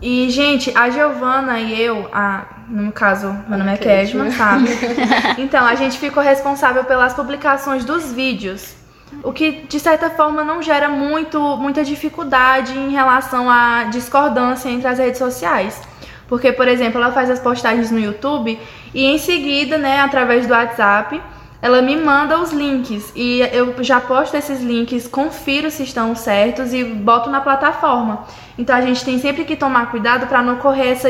E, 0.00 0.30
gente, 0.30 0.72
a 0.76 0.90
Giovana 0.90 1.58
e 1.58 1.80
eu, 1.80 2.08
a, 2.12 2.44
no 2.68 2.92
caso, 2.92 3.34
meu 3.48 3.58
nome 3.58 3.72
é 3.72 3.76
Kesma, 3.76 4.30
sabe? 4.30 4.68
Então, 5.38 5.64
a 5.66 5.74
gente 5.74 5.98
ficou 5.98 6.22
responsável 6.22 6.84
pelas 6.84 7.14
publicações 7.14 7.84
dos 7.84 8.12
vídeos. 8.12 8.76
O 9.24 9.32
que, 9.32 9.66
de 9.68 9.80
certa 9.80 10.10
forma, 10.10 10.44
não 10.44 10.62
gera 10.62 10.88
muito, 10.88 11.40
muita 11.56 11.82
dificuldade 11.82 12.78
em 12.78 12.90
relação 12.90 13.50
à 13.50 13.84
discordância 13.84 14.68
entre 14.68 14.86
as 14.86 14.98
redes 14.98 15.18
sociais. 15.18 15.80
Porque, 16.28 16.52
por 16.52 16.68
exemplo, 16.68 17.00
ela 17.00 17.10
faz 17.10 17.30
as 17.30 17.40
postagens 17.40 17.90
no 17.90 17.98
YouTube 17.98 18.58
e 18.94 19.04
em 19.04 19.18
seguida, 19.18 19.78
né, 19.78 20.00
através 20.00 20.46
do 20.46 20.52
WhatsApp, 20.52 21.20
ela 21.60 21.82
me 21.82 21.96
manda 21.96 22.38
os 22.38 22.52
links 22.52 23.12
e 23.16 23.40
eu 23.52 23.82
já 23.82 24.00
posto 24.00 24.36
esses 24.36 24.60
links, 24.60 25.08
confiro 25.08 25.70
se 25.70 25.82
estão 25.82 26.14
certos 26.14 26.72
e 26.72 26.84
boto 26.84 27.28
na 27.28 27.40
plataforma. 27.40 28.24
Então 28.56 28.76
a 28.76 28.80
gente 28.80 29.04
tem 29.04 29.18
sempre 29.18 29.44
que 29.44 29.56
tomar 29.56 29.90
cuidado 29.90 30.26
para 30.26 30.42
não 30.42 30.54
ocorrer 30.54 30.88
essa, 30.88 31.08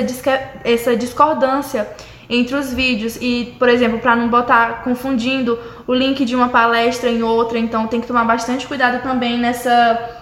essa 0.65 0.97
discordância 0.97 1.89
entre 2.31 2.55
os 2.55 2.73
vídeos 2.73 3.17
e, 3.21 3.55
por 3.59 3.69
exemplo, 3.69 3.99
para 3.99 4.15
não 4.15 4.29
botar 4.29 4.83
confundindo 4.83 5.59
o 5.87 5.95
link 5.95 6.25
de 6.25 6.35
uma 6.35 6.49
palestra 6.49 7.11
em 7.11 7.23
outra. 7.23 7.59
Então 7.59 7.87
tem 7.87 8.01
que 8.01 8.07
tomar 8.07 8.25
bastante 8.25 8.67
cuidado 8.67 9.03
também 9.03 9.39
nessa 9.39 10.18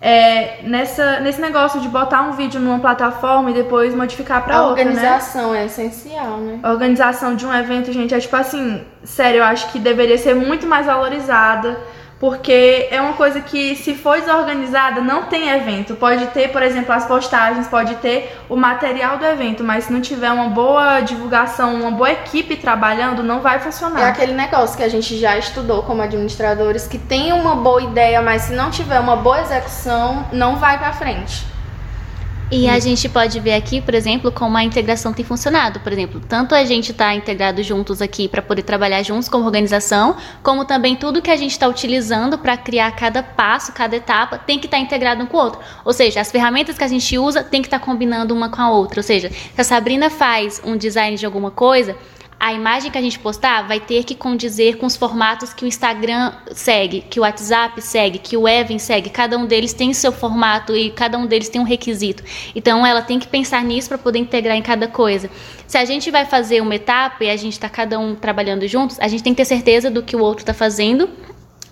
é, 0.00 0.62
nessa, 0.62 1.20
nesse 1.20 1.40
negócio 1.40 1.78
de 1.80 1.88
botar 1.88 2.22
um 2.22 2.32
vídeo 2.32 2.58
numa 2.58 2.78
plataforma 2.78 3.50
e 3.50 3.54
depois 3.54 3.94
modificar 3.94 4.42
para 4.42 4.62
outra, 4.62 4.84
né? 4.84 4.90
A 4.90 4.94
organização 4.94 5.54
é 5.54 5.66
essencial, 5.66 6.38
né? 6.38 6.58
A 6.62 6.70
organização 6.70 7.36
de 7.36 7.44
um 7.44 7.54
evento, 7.54 7.92
gente, 7.92 8.14
é 8.14 8.18
tipo 8.18 8.34
assim, 8.34 8.82
sério, 9.04 9.38
eu 9.38 9.44
acho 9.44 9.70
que 9.70 9.78
deveria 9.78 10.16
ser 10.16 10.34
muito 10.34 10.66
mais 10.66 10.86
valorizada 10.86 11.78
porque 12.20 12.86
é 12.90 13.00
uma 13.00 13.14
coisa 13.14 13.40
que, 13.40 13.74
se 13.74 13.94
for 13.94 14.20
desorganizada, 14.20 15.00
não 15.00 15.22
tem 15.22 15.48
evento. 15.48 15.94
Pode 15.96 16.26
ter, 16.26 16.52
por 16.52 16.62
exemplo, 16.62 16.92
as 16.92 17.06
postagens, 17.06 17.66
pode 17.66 17.94
ter 17.94 18.38
o 18.46 18.56
material 18.56 19.16
do 19.16 19.24
evento, 19.24 19.64
mas 19.64 19.84
se 19.84 19.92
não 19.92 20.02
tiver 20.02 20.30
uma 20.30 20.50
boa 20.50 21.00
divulgação, 21.00 21.74
uma 21.74 21.90
boa 21.90 22.12
equipe 22.12 22.56
trabalhando, 22.56 23.22
não 23.22 23.40
vai 23.40 23.58
funcionar. 23.58 24.02
É 24.02 24.04
aquele 24.04 24.34
negócio 24.34 24.76
que 24.76 24.82
a 24.82 24.88
gente 24.88 25.16
já 25.16 25.38
estudou 25.38 25.82
como 25.82 26.02
administradores, 26.02 26.86
que 26.86 26.98
tem 26.98 27.32
uma 27.32 27.56
boa 27.56 27.82
ideia, 27.82 28.20
mas 28.20 28.42
se 28.42 28.52
não 28.52 28.70
tiver 28.70 29.00
uma 29.00 29.16
boa 29.16 29.40
execução, 29.40 30.26
não 30.30 30.56
vai 30.56 30.76
para 30.76 30.92
frente. 30.92 31.46
E 32.52 32.68
a 32.68 32.80
gente 32.80 33.08
pode 33.08 33.38
ver 33.38 33.54
aqui, 33.54 33.80
por 33.80 33.94
exemplo, 33.94 34.32
como 34.32 34.56
a 34.56 34.64
integração 34.64 35.12
tem 35.12 35.24
funcionado. 35.24 35.78
Por 35.78 35.92
exemplo, 35.92 36.20
tanto 36.28 36.52
a 36.52 36.64
gente 36.64 36.90
está 36.90 37.14
integrado 37.14 37.62
juntos 37.62 38.02
aqui 38.02 38.26
para 38.26 38.42
poder 38.42 38.62
trabalhar 38.62 39.04
juntos 39.04 39.28
como 39.28 39.44
organização, 39.44 40.16
como 40.42 40.64
também 40.64 40.96
tudo 40.96 41.22
que 41.22 41.30
a 41.30 41.36
gente 41.36 41.52
está 41.52 41.68
utilizando 41.68 42.36
para 42.36 42.56
criar 42.56 42.90
cada 42.96 43.22
passo, 43.22 43.72
cada 43.72 43.94
etapa, 43.94 44.36
tem 44.36 44.58
que 44.58 44.66
estar 44.66 44.78
tá 44.78 44.82
integrado 44.82 45.22
um 45.22 45.26
com 45.26 45.36
o 45.36 45.40
outro. 45.40 45.60
Ou 45.84 45.92
seja, 45.92 46.20
as 46.20 46.32
ferramentas 46.32 46.76
que 46.76 46.82
a 46.82 46.88
gente 46.88 47.16
usa 47.16 47.44
tem 47.44 47.62
que 47.62 47.68
estar 47.68 47.78
tá 47.78 47.84
combinando 47.84 48.34
uma 48.34 48.48
com 48.48 48.60
a 48.60 48.68
outra. 48.68 48.98
Ou 48.98 49.04
seja, 49.04 49.30
se 49.30 49.60
a 49.60 49.62
Sabrina 49.62 50.10
faz 50.10 50.60
um 50.64 50.76
design 50.76 51.16
de 51.16 51.24
alguma 51.24 51.52
coisa, 51.52 51.96
a 52.40 52.54
imagem 52.54 52.90
que 52.90 52.96
a 52.96 53.02
gente 53.02 53.18
postar 53.18 53.68
vai 53.68 53.78
ter 53.78 54.02
que 54.02 54.14
condizer 54.14 54.78
com 54.78 54.86
os 54.86 54.96
formatos 54.96 55.52
que 55.52 55.62
o 55.62 55.68
Instagram 55.68 56.32
segue, 56.52 57.02
que 57.02 57.20
o 57.20 57.22
WhatsApp 57.22 57.82
segue, 57.82 58.18
que 58.18 58.34
o 58.34 58.48
Even 58.48 58.78
segue. 58.78 59.10
Cada 59.10 59.36
um 59.36 59.44
deles 59.44 59.74
tem 59.74 59.92
seu 59.92 60.10
formato 60.10 60.74
e 60.74 60.90
cada 60.90 61.18
um 61.18 61.26
deles 61.26 61.50
tem 61.50 61.60
um 61.60 61.64
requisito. 61.64 62.24
Então 62.54 62.86
ela 62.86 63.02
tem 63.02 63.18
que 63.18 63.28
pensar 63.28 63.62
nisso 63.62 63.90
para 63.90 63.98
poder 63.98 64.20
integrar 64.20 64.56
em 64.56 64.62
cada 64.62 64.88
coisa. 64.88 65.28
Se 65.66 65.76
a 65.76 65.84
gente 65.84 66.10
vai 66.10 66.24
fazer 66.24 66.62
uma 66.62 66.74
etapa 66.74 67.24
e 67.24 67.30
a 67.30 67.36
gente 67.36 67.52
está 67.52 67.68
cada 67.68 67.98
um 67.98 68.14
trabalhando 68.14 68.66
juntos, 68.66 68.98
a 68.98 69.06
gente 69.06 69.22
tem 69.22 69.34
que 69.34 69.42
ter 69.42 69.44
certeza 69.44 69.90
do 69.90 70.02
que 70.02 70.16
o 70.16 70.20
outro 70.20 70.42
está 70.42 70.54
fazendo 70.54 71.10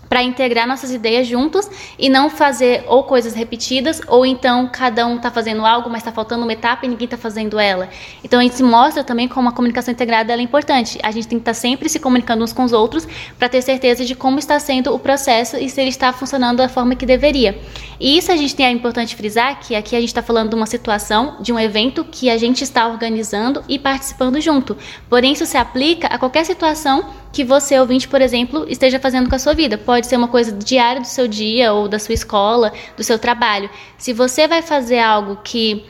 para 0.08 0.22
integrar 0.22 0.66
nossas 0.66 0.92
ideias 0.92 1.26
juntos 1.26 1.70
e 1.98 2.08
não 2.08 2.30
fazer 2.30 2.84
ou 2.86 3.04
coisas 3.04 3.34
repetidas 3.34 4.00
ou 4.06 4.24
então 4.24 4.68
cada 4.72 5.06
um 5.06 5.16
está 5.16 5.30
fazendo 5.30 5.64
algo, 5.64 5.90
mas 5.90 6.00
está 6.00 6.12
faltando 6.12 6.42
uma 6.42 6.52
etapa 6.52 6.86
e 6.86 6.88
ninguém 6.88 7.04
está 7.04 7.16
fazendo 7.16 7.58
ela. 7.58 7.88
Então 8.24 8.40
a 8.40 8.42
gente 8.42 8.62
mostra 8.62 9.04
também 9.04 9.28
como 9.28 9.48
a 9.48 9.52
comunicação 9.52 9.92
integrada 9.92 10.32
é 10.32 10.40
importante. 10.40 10.98
A 11.02 11.10
gente 11.10 11.28
tem 11.28 11.38
que 11.38 11.42
estar 11.42 11.52
tá 11.52 11.54
sempre 11.54 11.88
se 11.88 11.98
comunicando 11.98 12.42
uns 12.42 12.52
com 12.52 12.64
os 12.64 12.72
outros 12.72 13.06
para 13.38 13.48
ter 13.48 13.62
certeza 13.62 14.04
de 14.04 14.14
como 14.14 14.38
está 14.38 14.58
sendo 14.58 14.94
o 14.94 14.98
processo 14.98 15.56
e 15.56 15.68
se 15.68 15.80
ele 15.80 15.90
está 15.90 16.12
funcionando 16.12 16.58
da 16.58 16.68
forma 16.68 16.94
que 16.94 17.06
deveria. 17.06 17.58
E 18.00 18.16
isso 18.16 18.30
a 18.30 18.36
gente 18.36 18.54
tem 18.54 18.66
é 18.66 18.70
importante 18.70 19.16
frisar 19.16 19.58
que 19.60 19.74
aqui 19.74 19.96
a 19.96 20.00
gente 20.00 20.10
está 20.10 20.22
falando 20.22 20.50
de 20.50 20.54
uma 20.54 20.66
situação, 20.66 21.36
de 21.40 21.52
um 21.52 21.58
evento 21.58 22.04
que 22.04 22.30
a 22.30 22.36
gente 22.36 22.62
está 22.62 22.86
organizando 22.86 23.62
e 23.68 23.78
participando 23.78 24.40
junto. 24.40 24.76
Porém 25.08 25.32
isso 25.32 25.46
se 25.46 25.56
aplica 25.56 26.06
a 26.06 26.18
qualquer 26.18 26.44
situação 26.44 27.06
que 27.32 27.44
você, 27.44 27.78
ouvinte, 27.78 28.08
por 28.08 28.20
exemplo, 28.20 28.66
esteja 28.68 28.98
fazendo 28.98 29.28
com 29.28 29.36
a 29.36 29.38
sua 29.38 29.54
vida. 29.54 29.76
Pode 29.76 30.06
ser 30.06 30.16
uma 30.16 30.28
coisa 30.28 30.52
diária 30.52 31.00
do 31.00 31.06
seu 31.06 31.28
dia 31.28 31.72
ou 31.72 31.88
da 31.88 31.98
sua 31.98 32.14
escola, 32.14 32.72
do 32.96 33.04
seu 33.04 33.18
trabalho. 33.18 33.68
Se 33.96 34.12
você 34.12 34.48
vai 34.48 34.62
fazer 34.62 34.98
algo 34.98 35.36
que 35.44 35.84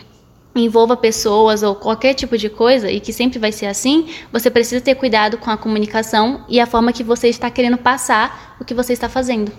envolva 0.55 0.97
pessoas 0.97 1.63
ou 1.63 1.75
qualquer 1.75 2.15
tipo 2.15 2.37
de 2.37 2.49
coisa 2.49 2.91
e 2.91 3.01
que 3.01 3.13
sempre 3.13 3.39
vai 3.39 3.53
ser 3.53 3.67
assim, 3.67 4.09
você 4.33 4.51
precisa 4.51 4.81
ter 4.81 4.95
cuidado 4.95 5.39
com 5.39 5.51
a 5.51 5.57
comunicação 5.57 6.45
e 6.49 6.61
a 6.61 6.67
forma 6.67 6.93
que 6.93 7.05
você 7.05 7.29
está 7.29 7.51
querendo 7.51 7.79
passar 7.79 8.57
o 8.61 8.65
que 8.65 8.75
você 8.75 8.93
está 8.93 9.09
fazendo. 9.09 9.53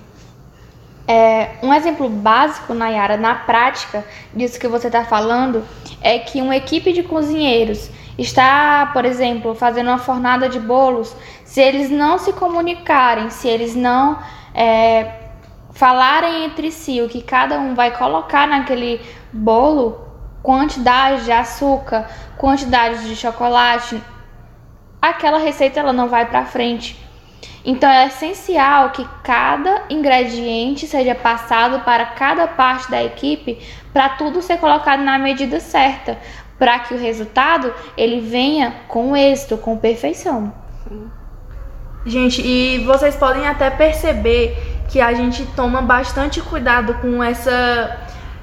É, 1.07 1.57
um 1.63 1.73
exemplo 1.73 2.07
básico, 2.07 2.73
Nayara, 2.73 3.17
na 3.17 3.33
prática 3.33 4.05
disso 4.33 4.59
que 4.59 4.67
você 4.67 4.87
está 4.87 5.03
falando, 5.03 5.63
é 6.01 6.19
que 6.19 6.39
uma 6.39 6.55
equipe 6.55 6.93
de 6.93 7.01
cozinheiros 7.01 7.89
está, 8.21 8.89
por 8.91 9.05
exemplo, 9.05 9.55
fazendo 9.55 9.87
uma 9.87 9.97
fornada 9.97 10.49
de 10.49 10.59
bolos, 10.59 11.15
se 11.45 11.61
eles 11.61 11.89
não 11.89 12.17
se 12.17 12.33
comunicarem, 12.33 13.29
se 13.29 13.47
eles 13.47 13.75
não 13.75 14.19
é, 14.53 15.13
falarem 15.71 16.45
entre 16.45 16.71
si 16.71 17.01
o 17.01 17.07
que 17.07 17.21
cada 17.21 17.57
um 17.57 17.73
vai 17.73 17.91
colocar 17.91 18.47
naquele 18.47 19.01
bolo, 19.31 20.05
quantidade 20.43 21.23
de 21.23 21.31
açúcar, 21.31 22.09
quantidade 22.37 23.07
de 23.07 23.15
chocolate, 23.15 24.01
aquela 25.01 25.39
receita 25.39 25.79
ela 25.79 25.93
não 25.93 26.09
vai 26.09 26.25
para 26.25 26.45
frente. 26.45 26.99
Então 27.63 27.89
é 27.89 28.07
essencial 28.07 28.89
que 28.91 29.07
cada 29.23 29.83
ingrediente 29.89 30.87
seja 30.87 31.13
passado 31.13 31.83
para 31.83 32.05
cada 32.05 32.47
parte 32.47 32.89
da 32.89 33.03
equipe 33.03 33.59
para 33.91 34.09
tudo 34.09 34.41
ser 34.41 34.57
colocado 34.57 35.01
na 35.01 35.17
medida 35.17 35.59
certa, 35.59 36.17
para 36.59 36.77
que 36.79 36.93
o 36.93 36.99
resultado 36.99 37.73
ele 37.97 38.19
venha 38.19 38.75
com 38.87 39.15
êxito, 39.15 39.57
com 39.57 39.77
perfeição. 39.77 40.53
Gente, 42.05 42.41
e 42.45 42.83
vocês 42.85 43.15
podem 43.15 43.47
até 43.47 43.69
perceber 43.69 44.57
que 44.89 44.99
a 44.99 45.13
gente 45.13 45.45
toma 45.55 45.81
bastante 45.81 46.41
cuidado 46.41 46.93
com 46.95 47.23
essa 47.23 47.97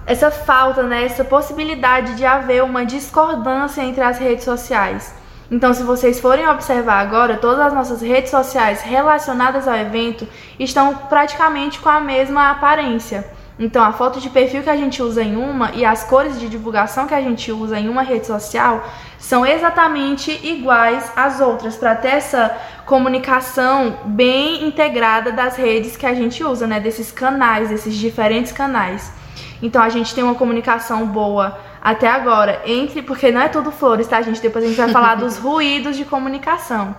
essa 0.06 0.30
falta, 0.30 0.84
né, 0.84 1.04
essa 1.04 1.24
possibilidade 1.24 2.14
de 2.14 2.24
haver 2.24 2.62
uma 2.62 2.86
discordância 2.86 3.82
entre 3.82 4.02
as 4.04 4.18
redes 4.18 4.44
sociais. 4.44 5.12
Então, 5.50 5.74
se 5.74 5.82
vocês 5.82 6.20
forem 6.20 6.46
observar 6.48 7.00
agora, 7.00 7.36
todas 7.36 7.58
as 7.58 7.72
nossas 7.72 8.02
redes 8.02 8.30
sociais 8.30 8.82
relacionadas 8.82 9.66
ao 9.66 9.74
evento 9.74 10.26
estão 10.58 10.94
praticamente 11.08 11.80
com 11.80 11.88
a 11.88 12.00
mesma 12.00 12.50
aparência. 12.50 13.24
Então, 13.58 13.82
a 13.82 13.92
foto 13.92 14.20
de 14.20 14.28
perfil 14.28 14.62
que 14.62 14.68
a 14.68 14.76
gente 14.76 15.02
usa 15.02 15.22
em 15.22 15.34
uma 15.34 15.70
e 15.72 15.82
as 15.82 16.04
cores 16.04 16.38
de 16.38 16.46
divulgação 16.46 17.06
que 17.06 17.14
a 17.14 17.22
gente 17.22 17.50
usa 17.50 17.78
em 17.78 17.88
uma 17.88 18.02
rede 18.02 18.26
social 18.26 18.86
são 19.18 19.46
exatamente 19.46 20.30
iguais 20.46 21.10
às 21.16 21.40
outras, 21.40 21.74
para 21.74 21.94
ter 21.94 22.08
essa 22.08 22.54
comunicação 22.84 24.00
bem 24.04 24.62
integrada 24.64 25.32
das 25.32 25.56
redes 25.56 25.96
que 25.96 26.04
a 26.04 26.14
gente 26.14 26.44
usa, 26.44 26.66
né? 26.66 26.78
Desses 26.78 27.10
canais, 27.10 27.70
desses 27.70 27.94
diferentes 27.94 28.52
canais. 28.52 29.10
Então, 29.62 29.82
a 29.82 29.88
gente 29.88 30.14
tem 30.14 30.22
uma 30.22 30.34
comunicação 30.34 31.06
boa 31.06 31.58
até 31.80 32.08
agora 32.08 32.60
entre, 32.66 33.00
porque 33.00 33.32
não 33.32 33.40
é 33.40 33.48
tudo 33.48 33.72
flores, 33.72 34.06
tá, 34.06 34.20
gente? 34.20 34.42
Depois 34.42 34.64
a 34.64 34.68
gente 34.68 34.76
vai 34.76 34.90
falar 34.90 35.14
dos 35.22 35.38
ruídos 35.38 35.96
de 35.96 36.04
comunicação. 36.04 36.94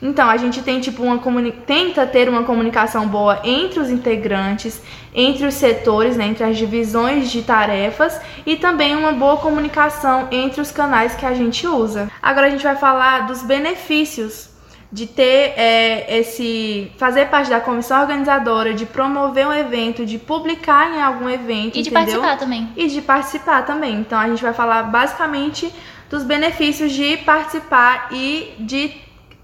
Então, 0.00 0.28
a 0.28 0.36
gente 0.36 0.62
tem 0.62 0.80
tipo 0.80 1.02
uma 1.02 1.18
tenta 1.66 2.06
ter 2.06 2.28
uma 2.28 2.44
comunicação 2.44 3.06
boa 3.08 3.40
entre 3.44 3.80
os 3.80 3.90
integrantes, 3.90 4.80
entre 5.14 5.46
os 5.46 5.54
setores, 5.54 6.16
né, 6.16 6.26
entre 6.26 6.44
as 6.44 6.56
divisões 6.56 7.30
de 7.30 7.42
tarefas 7.42 8.20
e 8.46 8.56
também 8.56 8.96
uma 8.96 9.12
boa 9.12 9.36
comunicação 9.36 10.28
entre 10.30 10.60
os 10.60 10.70
canais 10.70 11.14
que 11.14 11.26
a 11.26 11.34
gente 11.34 11.66
usa. 11.66 12.10
Agora 12.22 12.46
a 12.46 12.50
gente 12.50 12.62
vai 12.62 12.76
falar 12.76 13.26
dos 13.26 13.42
benefícios 13.42 14.48
de 14.90 15.06
ter 15.06 15.52
é, 15.56 16.18
esse 16.18 16.90
fazer 16.96 17.26
parte 17.26 17.50
da 17.50 17.60
comissão 17.60 18.00
organizadora, 18.00 18.72
de 18.72 18.86
promover 18.86 19.46
um 19.46 19.52
evento, 19.52 20.06
de 20.06 20.16
publicar 20.18 20.96
em 20.96 21.02
algum 21.02 21.28
evento 21.28 21.76
E 21.78 21.82
de 21.82 21.90
entendeu? 21.90 22.22
participar 22.22 22.36
também. 22.38 22.68
e 22.76 22.86
de 22.88 23.02
participar 23.02 23.66
também. 23.66 23.94
Então 23.96 24.18
a 24.18 24.26
gente 24.28 24.42
vai 24.42 24.54
falar 24.54 24.84
basicamente 24.84 25.70
dos 26.08 26.22
benefícios 26.22 26.90
de 26.92 27.18
participar 27.18 28.08
e 28.12 28.54
de 28.60 28.92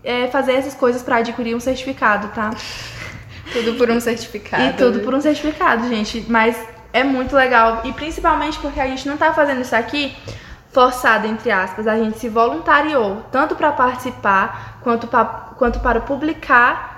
é, 0.04 0.28
fazer 0.28 0.52
essas 0.52 0.75
coisas 0.75 1.02
para 1.02 1.16
adquirir 1.16 1.56
um 1.56 1.61
certificado, 1.61 2.28
tá? 2.28 2.50
Tudo 3.52 3.75
por 3.75 3.90
um 3.90 4.00
certificado. 4.00 4.62
E 4.62 4.73
tudo 4.75 5.00
por 5.00 5.14
um 5.14 5.20
certificado, 5.20 5.88
gente. 5.88 6.25
Mas 6.28 6.56
é 6.92 7.02
muito 7.02 7.34
legal. 7.34 7.80
E 7.84 7.92
principalmente 7.92 8.58
porque 8.58 8.80
a 8.80 8.87
gente 8.87 9.08
não 9.08 9.16
tá 9.16 9.32
fazendo 9.32 9.62
isso 9.62 9.75
aqui 9.75 10.14
forçado, 10.73 11.26
entre 11.26 11.50
aspas. 11.50 11.87
A 11.87 11.96
gente 11.96 12.18
se 12.18 12.28
voluntariou, 12.28 13.25
tanto 13.32 13.54
para 13.54 13.73
participar, 13.73 14.78
quanto, 14.82 15.06
pra, 15.06 15.25
quanto 15.56 15.80
para 15.80 16.00
publicar 16.00 16.94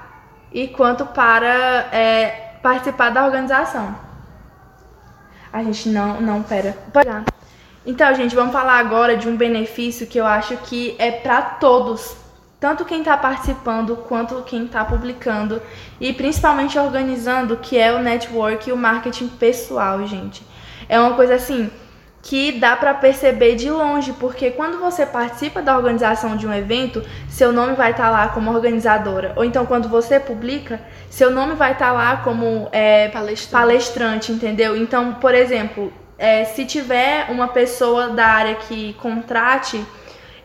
e 0.53 0.67
quanto 0.69 1.07
para 1.07 1.89
é, 1.93 2.57
participar 2.63 3.11
da 3.11 3.25
organização. 3.25 3.95
A 5.53 5.63
gente 5.63 5.89
não, 5.89 6.21
não, 6.21 6.43
pera. 6.43 6.77
Então, 7.85 8.13
gente, 8.15 8.35
vamos 8.35 8.53
falar 8.53 8.79
agora 8.79 9.17
de 9.17 9.29
um 9.29 9.37
benefício 9.37 10.07
que 10.07 10.19
eu 10.19 10.27
acho 10.27 10.57
que 10.59 10.97
é 10.99 11.11
para 11.11 11.41
todos. 11.43 12.26
Tanto 12.67 12.85
quem 12.85 12.99
está 12.99 13.17
participando 13.17 13.95
quanto 13.97 14.43
quem 14.43 14.65
está 14.65 14.85
publicando 14.85 15.63
e 16.01 16.13
principalmente 16.13 16.77
organizando, 16.77 17.57
que 17.59 17.79
é 17.79 17.93
o 17.93 18.01
network 18.01 18.69
e 18.69 18.73
o 18.73 18.77
marketing 18.77 19.29
pessoal, 19.29 20.05
gente. 20.05 20.45
É 20.89 20.99
uma 20.99 21.15
coisa 21.15 21.37
assim 21.37 21.71
que 22.21 22.51
dá 22.51 22.75
para 22.75 22.93
perceber 22.93 23.55
de 23.55 23.71
longe, 23.71 24.13
porque 24.15 24.51
quando 24.51 24.81
você 24.81 25.07
participa 25.07 25.63
da 25.63 25.77
organização 25.77 26.37
de 26.37 26.45
um 26.45 26.53
evento, 26.53 27.05
seu 27.29 27.53
nome 27.53 27.75
vai 27.75 27.93
estar 27.93 28.11
lá 28.11 28.27
como 28.31 28.53
organizadora. 28.53 29.33
Ou 29.37 29.45
então 29.45 29.65
quando 29.65 29.89
você 29.89 30.19
publica, 30.19 30.81
seu 31.09 31.31
nome 31.31 31.55
vai 31.55 31.71
estar 31.71 31.93
lá 31.93 32.17
como 32.17 32.69
é, 32.73 33.07
Palestrante. 33.11 33.53
palestrante, 33.53 34.33
entendeu? 34.33 34.77
Então, 34.77 35.15
por 35.15 35.37
exemplo, 35.37 35.93
é, 36.19 36.45
se 36.45 36.65
tiver 36.65 37.31
uma 37.31 37.47
pessoa 37.47 38.09
da 38.09 38.27
área 38.27 38.57
que 38.57 38.95
contrate, 38.95 39.81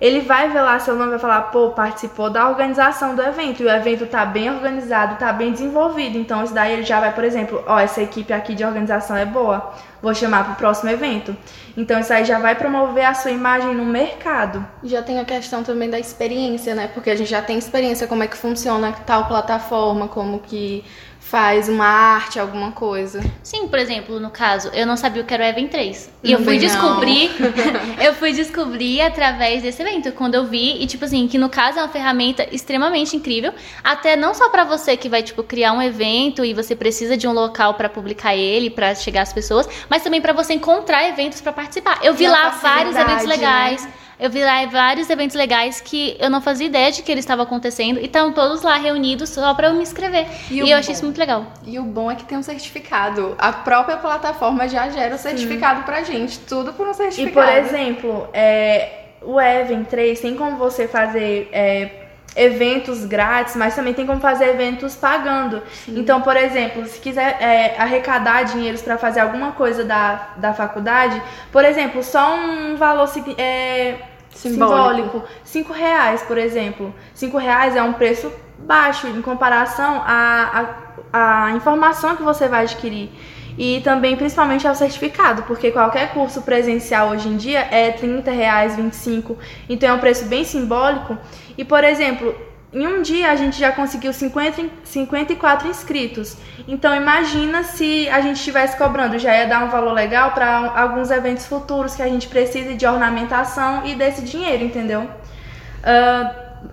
ele 0.01 0.22
vai 0.22 0.50
ver 0.50 0.62
lá 0.62 0.79
seu 0.79 0.96
nome 0.96 1.10
e 1.10 1.12
vai 1.12 1.20
falar, 1.20 1.41
pô, 1.43 1.70
participou 1.70 2.27
da 2.27 2.50
organização 2.50 3.15
do 3.15 3.22
evento. 3.22 3.62
E 3.62 3.67
o 3.67 3.70
evento 3.70 4.08
tá 4.08 4.25
bem 4.25 4.50
organizado, 4.50 5.15
tá 5.17 5.31
bem 5.31 5.51
desenvolvido. 5.51 6.17
Então, 6.17 6.43
isso 6.43 6.55
daí 6.55 6.74
ele 6.74 6.81
já 6.81 7.00
vai, 7.00 7.13
por 7.13 7.24
exemplo, 7.24 7.63
ó, 7.67 7.77
essa 7.79 8.01
equipe 8.01 8.34
aqui 8.34 8.55
de 8.55 8.65
organização 8.65 9.15
é 9.15 9.27
boa. 9.27 9.72
Vou 10.01 10.15
chamar 10.15 10.43
pro 10.43 10.55
próximo 10.55 10.89
evento. 10.89 11.38
Então, 11.77 12.00
isso 12.00 12.12
aí 12.12 12.25
já 12.25 12.39
vai 12.39 12.55
promover 12.55 13.05
a 13.05 13.13
sua 13.13 13.29
imagem 13.29 13.75
no 13.75 13.86
mercado. 13.86 14.65
Já 14.84 15.03
tem 15.03 15.20
a 15.20 15.25
questão 15.25 15.62
também 15.62 15.88
da 15.88 16.00
experiência, 16.00 16.74
né? 16.74 16.89
Porque 16.91 17.12
a 17.12 17.15
gente 17.15 17.29
já 17.29 17.43
tem 17.43 17.60
experiência 17.60 18.08
como 18.08 18.24
é 18.24 18.27
que 18.27 18.36
funciona 18.36 18.91
tal 19.05 19.25
plataforma, 19.25 20.08
como 20.08 20.39
que 20.39 20.84
faz 21.32 21.70
uma 21.70 21.86
arte, 21.86 22.38
alguma 22.38 22.74
coisa. 22.74 23.22
Sim, 23.42 23.66
por 23.70 23.80
exemplo, 23.80 24.20
no 24.20 24.30
caso, 24.30 24.70
eu 24.74 24.86
não 24.86 24.98
sabia 24.98 25.24
o 25.24 25.26
que 25.26 25.34
era 25.34 25.46
o 25.46 25.48
Event 25.48 25.72
3. 25.72 26.10
E 26.22 26.34
eu 26.34 26.40
Também 26.40 26.60
fui 26.60 26.68
não. 26.68 26.74
descobrir, 26.74 27.32
eu 28.04 28.14
fui 28.16 28.34
descobrir 28.34 29.02
através 29.02 29.64
desse 29.64 29.82
evento, 29.82 30.12
quando 30.12 30.36
eu 30.36 30.46
vi, 30.46 30.84
e 30.84 30.86
tipo 30.86 31.06
assim, 31.06 31.30
que 31.30 31.38
no 31.38 31.48
caso 31.48 31.80
é 31.80 31.82
uma 31.84 31.88
ferramenta 31.88 32.46
extremamente 32.52 33.16
incrível, 33.16 33.54
até 33.82 34.18
não 34.18 34.34
só 34.34 34.50
pra 34.50 34.66
você 34.66 34.98
que 34.98 35.08
vai 35.08 35.24
tipo 35.24 35.42
criar 35.42 35.72
um 35.72 35.82
evento 35.82 36.44
e 36.44 36.54
você 36.54 36.76
precisa 36.76 37.16
de 37.16 37.26
um 37.26 37.32
local 37.32 37.76
pra 37.76 37.88
publicar 37.88 38.36
ele, 38.36 38.70
pra 38.70 38.94
chegar 38.94 39.22
às 39.22 39.32
pessoas, 39.32 39.70
mas 39.90 40.04
também 40.04 40.20
pra 40.20 40.34
você 40.34 40.54
encontrar 40.54 41.08
eventos 41.08 41.40
pra 41.40 41.54
participar. 41.54 42.00
Eu 42.04 42.14
vi 42.14 42.26
E 42.26 42.28
lá 42.28 42.50
vários 42.50 42.94
eventos 42.94 43.26
legais. 43.26 43.88
Eu 44.22 44.30
vi 44.30 44.44
lá 44.44 44.63
vários 44.68 45.10
eventos 45.10 45.36
legais 45.36 45.82
que 45.82 46.16
eu 46.20 46.30
não 46.30 46.40
fazia 46.40 46.68
ideia 46.68 46.92
de 46.92 47.01
que 47.01 47.12
eles 47.12 47.24
estavam 47.24 47.44
acontecendo 47.44 48.00
e 48.00 48.06
estavam 48.06 48.32
todos 48.32 48.62
lá 48.62 48.78
reunidos 48.78 49.30
só 49.30 49.51
pra 49.56 49.70
eu 49.70 49.74
me 49.74 49.82
inscrever. 49.82 50.28
E 50.51 50.62
E, 50.62 50.70
eu 50.70 50.78
achei 50.78 50.90
bom? 50.90 50.94
isso 50.94 51.06
muito 51.06 51.18
legal. 51.18 51.48
E 51.66 51.80
o 51.80 51.84
bom 51.84 52.12
é 52.12 52.13
que 52.13 52.24
tem 52.25 52.38
um 52.38 52.44
certificado. 52.44 53.36
A 53.40 53.51
própria 53.51 53.98
plataforma 53.98 54.68
já 54.70 54.88
gera 54.90 55.16
o 55.16 55.18
certificado 55.18 55.81
pra 55.86 56.03
gente. 56.03 56.38
Tudo 56.42 56.72
por 56.72 56.88
um 56.88 56.92
E, 56.92 56.94
certificado. 56.94 57.34
por 57.34 57.57
exemplo, 57.57 58.27
é, 58.31 59.05
o 59.24 59.42
Even 59.42 59.84
3 59.86 60.20
tem 60.22 60.36
como 60.36 60.55
você 60.55 60.88
fazer 60.88 61.50
é, 61.51 61.90
eventos 62.36 63.03
grátis, 63.05 63.55
mas 63.55 63.75
também 63.75 63.96
tem 63.96 64.05
como 64.05 64.20
fazer 64.22 64.50
eventos 64.50 64.96
pagando. 64.96 65.64
Então, 65.88 66.22
por 66.22 66.38
exemplo, 66.38 66.86
se 66.86 67.00
quiser 67.00 67.38
é, 67.42 67.75
arrecadar 67.75 68.44
dinheiros 68.44 68.84
para 68.84 69.00
fazer 69.00 69.22
alguma 69.22 69.53
coisa 69.53 69.84
da, 69.84 70.29
da 70.38 70.53
faculdade, 70.53 71.20
por 71.51 71.66
exemplo, 71.66 72.03
só 72.03 72.36
um 72.36 72.75
valor 72.75 73.10
é, 73.38 73.96
Simbólico. 74.33 75.09
simbólico, 75.09 75.24
5 75.44 75.74
reais, 75.74 76.22
por 76.24 76.37
exemplo. 76.37 76.94
5 77.13 77.37
reais 77.37 77.75
é 77.75 77.83
um 77.83 77.94
preço 77.94 78.31
baixo 78.59 79.07
em 79.07 79.22
comparação 79.22 80.01
à, 80.05 80.75
à, 81.11 81.46
à 81.48 81.51
informação 81.51 82.15
que 82.15 82.24
você 82.24 82.48
vai 82.48 82.63
adquirir. 82.63 83.09
E 83.57 83.81
também, 83.81 84.15
principalmente, 84.15 84.67
ao 84.67 84.74
certificado, 84.74 85.44
porque 85.44 85.72
qualquer 85.72 86.13
curso 86.13 86.41
presencial 86.41 87.09
hoje 87.09 87.27
em 87.27 87.37
dia 87.37 87.59
é 87.59 87.91
30 87.91 88.31
reais, 88.31 88.75
25, 88.75 89.37
então 89.70 89.89
é 89.89 89.94
um 89.94 90.00
preço 90.00 90.25
bem 90.25 90.44
simbólico. 90.44 91.17
E, 91.57 91.65
por 91.65 91.83
exemplo, 91.83 92.33
em 92.74 92.88
um 92.88 93.01
dia 93.01 93.31
a 93.31 93.36
gente 93.36 93.60
já 93.60 93.72
conseguiu 93.72 94.14
50, 94.14 94.62
in- 94.62 94.72
54 94.84 95.68
inscritos. 95.68 96.38
Então 96.68 96.96
imagina 96.96 97.64
se 97.64 98.07
a 98.10 98.22
gente 98.22 98.38
estivesse 98.38 98.77
cobrando, 98.77 99.20
já 99.20 99.36
ia 99.36 99.48
dar 99.48 99.64
um 99.66 99.70
valor 99.70 99.92
legal 99.94 100.31
para 100.31 100.72
alguns 100.79 101.12
eventos 101.12 101.46
futuros 101.46 101.96
que 101.96 102.01
a 102.01 102.07
gente 102.07 102.27
precise 102.27 102.75
de 102.75 102.86
ornamentação 102.86 103.86
e 103.86 103.96
desse 103.96 104.22
dinheiro, 104.22 104.64
entendeu? 104.64 105.10
Ah, 105.84 106.31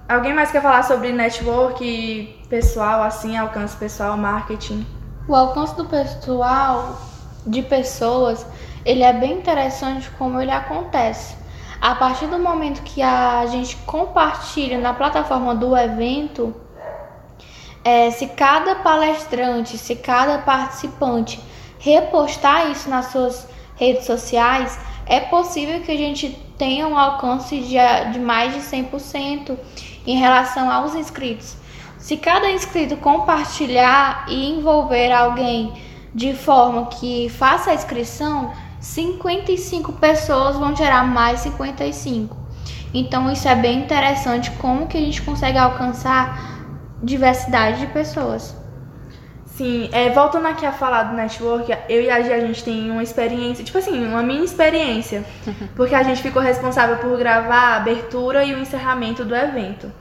alguém 0.09 0.33
mais 0.35 0.51
quer 0.51 0.63
falar 0.63 0.83
sobre 0.85 1.13
network 1.13 2.39
pessoal, 2.49 3.03
assim, 3.03 3.37
alcance 3.37 3.77
pessoal, 3.77 4.17
marketing? 4.17 4.87
O 5.27 5.35
alcance 5.35 5.75
do 5.77 5.85
pessoal, 5.85 6.99
de 7.47 7.63
pessoas, 7.63 8.47
ele 8.85 9.03
é 9.03 9.13
bem 9.13 9.33
interessante 9.39 10.09
como 10.19 10.41
ele 10.41 10.51
acontece. 10.51 11.37
A 11.81 11.95
partir 11.95 12.27
do 12.27 12.39
momento 12.39 12.83
que 12.83 13.01
a 13.01 13.47
gente 13.47 13.77
compartilha 13.87 14.79
na 14.79 14.93
plataforma 14.93 15.55
do 15.55 15.77
evento, 15.77 16.55
é, 17.85 18.11
se 18.11 18.27
cada 18.27 18.77
palestrante, 18.77 19.79
se 19.79 19.95
cada 19.95 20.39
participante 20.39 21.41
repostar 21.79 22.71
isso 22.71 22.91
nas 22.91 23.07
suas 23.07 23.49
redes 23.77 24.05
sociais, 24.07 24.79
é 25.07 25.21
possível 25.21 25.81
que 25.81 25.93
a 25.93 25.97
gente 25.97 26.31
tenha 26.59 26.87
um 26.87 26.99
alcance 26.99 27.61
de, 27.61 27.77
de 28.13 28.19
mais 28.19 28.53
de 28.53 28.61
100% 28.61 29.57
em 30.05 30.19
relação 30.19 30.71
aos 30.71 30.97
inscritos. 30.97 31.57
Se 31.97 32.17
cada 32.17 32.51
inscrito 32.51 32.97
compartilhar 32.97 34.27
e 34.29 34.51
envolver 34.51 35.13
alguém 35.13 35.73
de 36.15 36.35
forma 36.35 36.87
que 36.87 37.29
faça 37.29 37.71
a 37.71 37.75
inscrição, 37.75 38.53
55 38.81 39.93
pessoas 39.95 40.57
vão 40.57 40.75
gerar 40.75 41.05
mais 41.05 41.41
55. 41.41 42.37
Então 42.93 43.31
isso 43.31 43.49
é 43.49 43.55
bem 43.55 43.83
interessante 43.83 44.51
como 44.53 44.87
que 44.87 44.97
a 44.97 45.01
gente 45.01 45.23
consegue 45.23 45.59
alcançar 45.59 46.59
diversidade 47.03 47.81
de 47.81 47.87
pessoas. 47.89 48.57
Sim, 49.59 49.89
é, 49.91 50.09
voltando 50.11 50.47
aqui 50.47 50.65
a 50.65 50.71
falar 50.71 51.03
do 51.05 51.17
network, 51.17 51.77
eu 51.89 52.01
e 52.01 52.09
a 52.09 52.23
Gia, 52.23 52.37
a 52.37 52.41
gente 52.41 52.63
tem 52.63 52.93
uma 52.93 53.03
experiência, 53.03 53.65
tipo 53.65 53.77
assim, 53.77 54.07
uma 54.07 54.23
mini 54.23 54.45
experiência. 54.45 55.25
Porque 55.75 55.97
a 55.97 56.03
gente 56.05 56.23
ficou 56.23 56.41
responsável 56.41 56.99
por 56.99 57.19
gravar 57.19 57.73
a 57.73 57.77
abertura 57.77 58.45
e 58.45 58.55
o 58.55 58.59
encerramento 58.61 59.25
do 59.25 59.35
evento. 59.35 59.93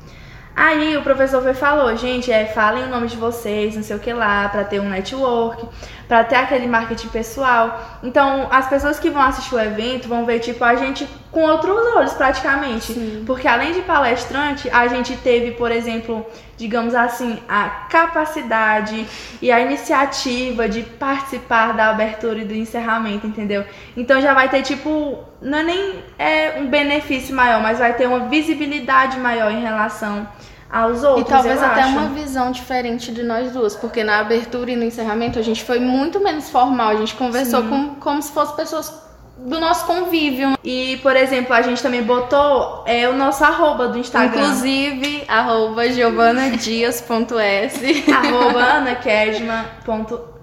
Aí 0.59 0.97
o 0.97 1.03
professor 1.03 1.43
foi 1.43 1.53
falou, 1.53 1.95
gente, 1.95 2.31
é, 2.31 2.47
falem 2.47 2.85
o 2.85 2.89
nome 2.89 3.05
de 3.05 3.15
vocês, 3.15 3.75
não 3.75 3.83
sei 3.83 3.95
o 3.95 3.99
que 3.99 4.11
lá, 4.11 4.49
pra 4.49 4.63
ter 4.63 4.79
um 4.79 4.89
network, 4.89 5.63
pra 6.07 6.23
ter 6.23 6.35
aquele 6.35 6.65
marketing 6.65 7.09
pessoal. 7.09 7.99
Então, 8.01 8.47
as 8.49 8.67
pessoas 8.67 8.97
que 8.97 9.11
vão 9.11 9.21
assistir 9.21 9.53
o 9.53 9.59
evento 9.59 10.07
vão 10.07 10.25
ver, 10.25 10.39
tipo, 10.39 10.63
a 10.63 10.73
gente 10.73 11.07
com 11.31 11.41
outros 11.41 11.77
olhos, 11.95 12.13
praticamente. 12.13 12.93
Sim. 12.93 13.23
Porque 13.25 13.47
além 13.47 13.73
de 13.73 13.81
palestrante, 13.81 14.69
a 14.69 14.87
gente 14.87 15.15
teve, 15.17 15.51
por 15.51 15.71
exemplo, 15.71 16.25
digamos 16.55 16.95
assim, 16.95 17.39
a 17.47 17.69
capacidade 17.89 19.05
e 19.41 19.51
a 19.51 19.59
iniciativa 19.59 20.67
de 20.67 20.83
participar 20.83 21.73
da 21.73 21.89
abertura 21.89 22.39
e 22.39 22.45
do 22.45 22.53
encerramento, 22.53 23.27
entendeu? 23.27 23.65
Então 23.95 24.21
já 24.21 24.33
vai 24.33 24.49
ter, 24.49 24.61
tipo, 24.61 25.19
não 25.41 25.59
é 25.59 25.63
nem 25.63 26.03
é, 26.17 26.59
um 26.59 26.67
benefício 26.67 27.35
maior, 27.35 27.61
mas 27.61 27.79
vai 27.79 27.93
ter 27.93 28.07
uma 28.07 28.27
visibilidade 28.27 29.19
maior 29.19 29.51
em 29.51 29.61
relação 29.61 30.27
aos 30.69 31.03
outros. 31.03 31.27
E 31.27 31.29
talvez 31.29 31.61
até 31.61 31.81
acho. 31.81 31.91
uma 31.91 32.09
visão 32.09 32.51
diferente 32.51 33.11
de 33.11 33.23
nós 33.23 33.51
duas, 33.51 33.75
porque 33.75 34.03
na 34.03 34.19
abertura 34.19 34.71
e 34.71 34.75
no 34.75 34.83
encerramento 34.83 35.39
a 35.39 35.41
gente 35.41 35.63
foi 35.63 35.79
muito 35.79 36.19
menos 36.19 36.49
formal, 36.49 36.89
a 36.89 36.95
gente 36.95 37.15
conversou 37.15 37.63
com, 37.63 37.95
como 37.95 38.21
se 38.21 38.31
fossem 38.31 38.55
pessoas 38.55 39.06
do 39.37 39.59
nosso 39.59 39.85
convívio. 39.85 40.57
E, 40.63 40.97
por 40.97 41.15
exemplo, 41.15 41.53
a 41.53 41.61
gente 41.61 41.79
também 41.81 42.03
botou 42.03 42.83
é, 42.85 43.07
o 43.07 43.13
nosso 43.13 43.43
arroba 43.43 43.87
do 43.87 43.97
Instagram. 43.97 44.41
Inclusive, 44.41 45.23
arroba 45.27 45.89
giovanadias.s. 45.89 48.05
arroba 48.11 48.63
anakedma.a. 48.63 50.37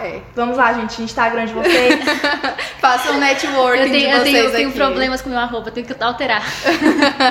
É. 0.00 0.22
Vamos 0.34 0.56
lá, 0.56 0.72
gente, 0.72 1.02
Instagram 1.02 1.44
de 1.44 1.52
vocês. 1.52 2.00
Faça 2.80 3.12
um 3.12 3.18
networking 3.18 3.82
Eu 3.82 3.90
tenho, 3.90 4.08
de 4.08 4.14
eu 4.14 4.20
vocês 4.20 4.32
tenho, 4.32 4.46
eu 4.46 4.52
tenho 4.52 4.68
aqui. 4.70 4.78
problemas 4.78 5.20
com 5.20 5.28
meu 5.28 5.38
arroba, 5.38 5.70
tenho 5.70 5.86
que 5.86 6.02
alterar. 6.02 6.42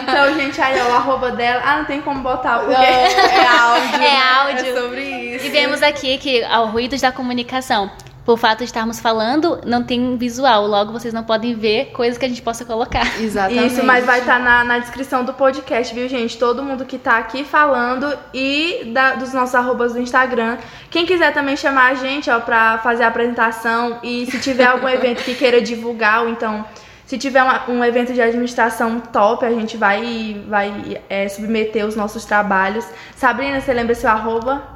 Então, 0.04 0.36
gente, 0.36 0.62
aí 0.62 0.80
ó, 0.80 0.92
o 0.92 0.96
arroba 0.96 1.32
dela. 1.32 1.64
Ah, 1.66 1.80
não 1.80 1.86
tem 1.86 2.00
como 2.00 2.22
botar, 2.22 2.60
porque. 2.60 2.76
Não, 2.76 2.84
é 2.84 3.48
áudio. 3.48 3.96
É 3.96 3.98
né? 3.98 4.20
áudio. 4.38 4.68
É 4.68 4.80
sobre 4.80 5.02
isso. 5.02 5.48
E 5.48 5.50
vemos 5.50 5.82
aqui 5.82 6.20
que 6.20 6.44
ao 6.44 6.68
ruídos 6.68 7.02
da 7.02 7.12
comunicação. 7.12 7.90
Por 8.28 8.38
fato 8.38 8.58
de 8.60 8.66
estarmos 8.66 9.00
falando, 9.00 9.62
não 9.66 9.82
tem 9.84 10.18
visual, 10.18 10.68
logo 10.68 10.92
vocês 10.92 11.14
não 11.14 11.24
podem 11.24 11.56
ver 11.56 11.92
coisas 11.94 12.18
que 12.18 12.26
a 12.26 12.28
gente 12.28 12.42
possa 12.42 12.66
colocar. 12.66 13.08
Exatamente. 13.24 13.68
Isso, 13.74 13.84
mas 13.86 14.06
vai 14.06 14.20
estar 14.20 14.38
na, 14.38 14.66
na 14.66 14.80
descrição 14.80 15.24
do 15.24 15.34
podcast, 15.34 15.96
viu, 15.96 16.10
gente? 16.10 16.38
Todo 16.38 16.62
mundo 16.62 16.84
que 16.84 16.98
tá 16.98 17.18
aqui 17.18 17.46
falando 17.46 18.06
e 18.34 18.92
da- 18.94 19.14
dos 19.16 19.32
nossos 19.34 19.56
arrobas 19.56 19.94
do 19.94 20.02
Instagram. 20.02 20.58
Quem 20.92 21.06
quiser 21.06 21.34
também 21.34 21.56
chamar 21.56 21.92
a 21.92 21.96
gente, 21.96 22.30
ó, 22.30 22.38
pra 22.42 22.80
fazer 22.80 23.04
a 23.06 23.08
apresentação 23.08 24.00
e 24.04 24.26
se 24.26 24.38
tiver 24.40 24.66
algum 24.66 24.90
evento 24.90 25.24
que 25.24 25.34
queira 25.34 25.62
divulgar, 25.62 26.24
ou 26.24 26.30
então. 26.30 26.66
Se 27.06 27.18
tiver 27.18 27.42
uma- 27.42 27.64
um 27.70 27.82
evento 27.82 28.12
de 28.12 28.22
administração 28.22 29.00
top, 29.00 29.46
a 29.46 29.50
gente 29.52 29.78
vai, 29.78 30.42
vai 30.50 31.02
é, 31.10 31.30
submeter 31.30 31.86
os 31.86 31.96
nossos 31.96 32.26
trabalhos. 32.26 32.86
Sabrina, 33.16 33.62
você 33.62 33.72
lembra 33.72 33.96
seu 33.96 34.10
arroba? 34.10 34.76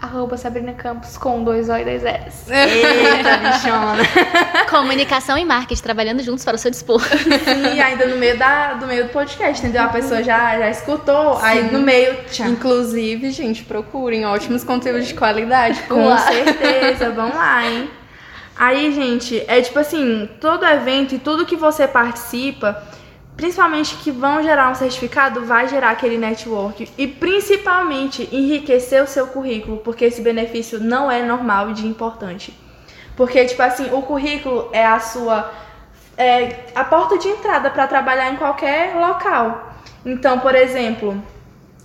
Arroba 0.00 0.38
Sabrina 0.38 0.72
Campos 0.72 1.18
com 1.18 1.44
dois 1.44 1.68
O 1.68 1.76
e 1.76 1.84
dois 1.84 2.02
S. 2.02 2.50
Eita, 2.50 3.36
bichona. 3.44 4.66
Comunicação 4.70 5.36
e 5.36 5.44
marketing, 5.44 5.82
trabalhando 5.82 6.22
juntos 6.22 6.42
para 6.42 6.54
o 6.54 6.58
seu 6.58 6.70
dispor. 6.70 7.02
E 7.74 7.80
ainda 7.80 8.06
no 8.06 8.16
meio, 8.16 8.38
da, 8.38 8.74
do 8.74 8.86
meio 8.86 9.04
do 9.04 9.10
podcast, 9.10 9.62
entendeu? 9.62 9.82
A 9.82 9.88
pessoa 9.88 10.22
já, 10.22 10.58
já 10.58 10.70
escutou, 10.70 11.36
aí 11.42 11.70
no 11.70 11.80
meio, 11.80 12.16
tchau. 12.30 12.46
Inclusive, 12.48 13.30
gente, 13.30 13.62
procurem 13.64 14.24
ótimos 14.24 14.64
conteúdos 14.64 15.06
de 15.08 15.14
qualidade 15.14 15.82
Com 15.82 16.08
lá. 16.08 16.18
certeza, 16.18 17.10
vamos 17.10 17.36
lá, 17.36 17.66
hein? 17.66 17.90
Aí, 18.56 18.92
gente, 18.92 19.42
é 19.46 19.60
tipo 19.60 19.78
assim, 19.78 20.28
todo 20.40 20.64
evento 20.64 21.14
e 21.14 21.18
tudo 21.18 21.46
que 21.46 21.56
você 21.56 21.86
participa, 21.86 22.82
principalmente 23.40 23.96
que 23.96 24.10
vão 24.10 24.42
gerar 24.42 24.70
um 24.70 24.74
certificado, 24.74 25.46
vai 25.46 25.66
gerar 25.66 25.90
aquele 25.92 26.18
network 26.18 26.86
e 26.98 27.06
principalmente 27.08 28.28
enriquecer 28.30 29.02
o 29.02 29.06
seu 29.06 29.28
currículo, 29.28 29.78
porque 29.78 30.04
esse 30.04 30.20
benefício 30.20 30.78
não 30.78 31.10
é 31.10 31.22
normal 31.22 31.70
e 31.70 31.72
de 31.72 31.86
importante. 31.86 32.54
Porque, 33.16 33.42
tipo 33.46 33.62
assim, 33.62 33.88
o 33.94 34.02
currículo 34.02 34.68
é 34.72 34.84
a 34.84 35.00
sua. 35.00 35.50
É 36.18 36.66
a 36.74 36.84
porta 36.84 37.16
de 37.16 37.28
entrada 37.28 37.70
para 37.70 37.86
trabalhar 37.86 38.30
em 38.30 38.36
qualquer 38.36 38.94
local. 38.94 39.72
Então, 40.04 40.38
por 40.40 40.54
exemplo, 40.54 41.22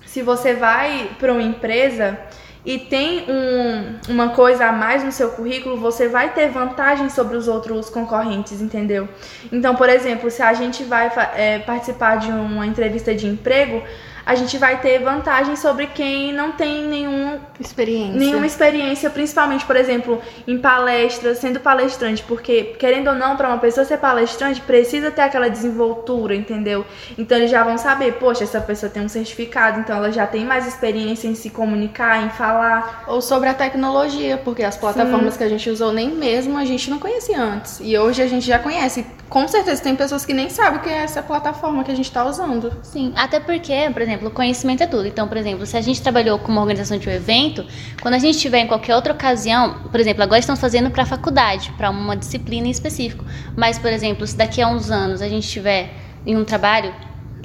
se 0.05 0.21
você 0.21 0.55
vai 0.55 1.09
para 1.17 1.31
uma 1.31 1.41
empresa 1.41 2.19
e 2.65 2.79
tem 2.79 3.25
um- 3.29 4.13
uma 4.13 4.29
coisa 4.29 4.65
a 4.67 4.71
mais 4.71 5.03
no 5.03 5.11
seu 5.11 5.29
currículo, 5.31 5.77
você 5.77 6.07
vai 6.07 6.33
ter 6.33 6.49
vantagem 6.49 7.09
sobre 7.09 7.37
os 7.37 7.47
outros 7.47 7.89
concorrentes, 7.89 8.59
entendeu? 8.61 9.07
Então, 9.51 9.75
por 9.75 9.87
exemplo, 9.87 10.31
se 10.31 10.41
a 10.41 10.53
gente 10.53 10.83
vai 10.83 11.11
é, 11.35 11.59
participar 11.59 12.17
de 12.17 12.31
uma 12.31 12.65
entrevista 12.65 13.13
de 13.13 13.27
emprego, 13.27 13.83
a 14.25 14.35
gente 14.35 14.57
vai 14.57 14.81
ter 14.81 14.99
vantagem 14.99 15.55
sobre 15.55 15.87
quem 15.87 16.33
não 16.33 16.51
tem 16.51 16.83
nenhum 16.83 17.39
Experiência. 17.59 18.19
nenhuma 18.19 18.45
experiência, 18.45 19.09
principalmente, 19.09 19.65
por 19.65 19.75
exemplo, 19.75 20.21
em 20.47 20.57
palestras, 20.57 21.37
sendo 21.37 21.59
palestrante, 21.59 22.23
porque 22.23 22.75
querendo 22.79 23.09
ou 23.09 23.15
não, 23.15 23.37
para 23.37 23.47
uma 23.47 23.59
pessoa 23.59 23.85
ser 23.85 23.97
palestrante, 23.97 24.59
precisa 24.61 25.11
ter 25.11 25.21
aquela 25.21 25.49
desenvoltura, 25.49 26.35
entendeu? 26.35 26.85
Então 27.17 27.37
eles 27.37 27.51
já 27.51 27.63
vão 27.63 27.77
saber, 27.77 28.13
poxa, 28.13 28.43
essa 28.43 28.59
pessoa 28.59 28.89
tem 28.89 29.03
um 29.03 29.09
certificado, 29.09 29.79
então 29.79 29.95
ela 29.95 30.11
já 30.11 30.25
tem 30.25 30.43
mais 30.43 30.67
experiência 30.67 31.27
em 31.27 31.35
se 31.35 31.49
comunicar, 31.49 32.25
em 32.25 32.29
falar. 32.29 33.03
Ou 33.07 33.21
sobre 33.21 33.49
a 33.49 33.53
tecnologia, 33.53 34.37
porque 34.37 34.63
as 34.63 34.75
plataformas 34.75 35.37
que 35.37 35.43
a 35.43 35.49
gente 35.49 35.69
usou 35.69 35.91
nem 35.91 36.09
mesmo 36.09 36.57
a 36.57 36.65
gente 36.65 36.89
não 36.89 36.99
conhecia 36.99 37.39
antes. 37.39 37.79
E 37.81 37.97
hoje 37.97 38.21
a 38.21 38.27
gente 38.27 38.45
já 38.45 38.57
conhece. 38.59 39.05
Com 39.29 39.47
certeza 39.47 39.81
tem 39.81 39.95
pessoas 39.95 40.25
que 40.25 40.33
nem 40.33 40.49
sabem 40.49 40.79
o 40.79 40.83
que 40.83 40.89
é 40.89 40.97
essa 40.97 41.21
plataforma 41.21 41.83
que 41.83 41.91
a 41.91 41.95
gente 41.95 42.11
tá 42.11 42.23
usando. 42.25 42.71
Sim, 42.83 43.11
até 43.15 43.39
porque, 43.39 43.89
por 43.91 44.01
exemplo, 44.01 44.29
conhecimento 44.29 44.83
é 44.83 44.87
tudo. 44.87 45.07
Então, 45.07 45.27
por 45.27 45.35
exemplo, 45.35 45.65
se 45.65 45.75
a 45.75 45.81
gente 45.81 46.01
trabalhou 46.01 46.37
com 46.37 46.51
uma 46.51 46.61
organização 46.61 46.97
de 46.97 47.09
um 47.09 47.11
evento, 47.11 47.65
quando 48.01 48.13
a 48.13 48.19
gente 48.19 48.37
tiver 48.37 48.59
em 48.59 48.67
qualquer 48.67 48.95
outra 48.95 49.13
ocasião, 49.13 49.83
por 49.91 49.99
exemplo, 49.99 50.21
agora 50.21 50.39
estamos 50.39 50.61
fazendo 50.61 50.91
para 50.91 51.03
a 51.03 51.05
faculdade, 51.05 51.71
para 51.75 51.89
uma 51.89 52.15
disciplina 52.15 52.67
em 52.67 52.71
específico. 52.71 53.25
Mas, 53.57 53.79
por 53.79 53.91
exemplo, 53.91 54.25
se 54.27 54.37
daqui 54.37 54.61
a 54.61 54.67
uns 54.67 54.91
anos 54.91 55.21
a 55.21 55.27
gente 55.27 55.43
estiver 55.43 55.91
em 56.25 56.37
um 56.37 56.43
trabalho, 56.43 56.93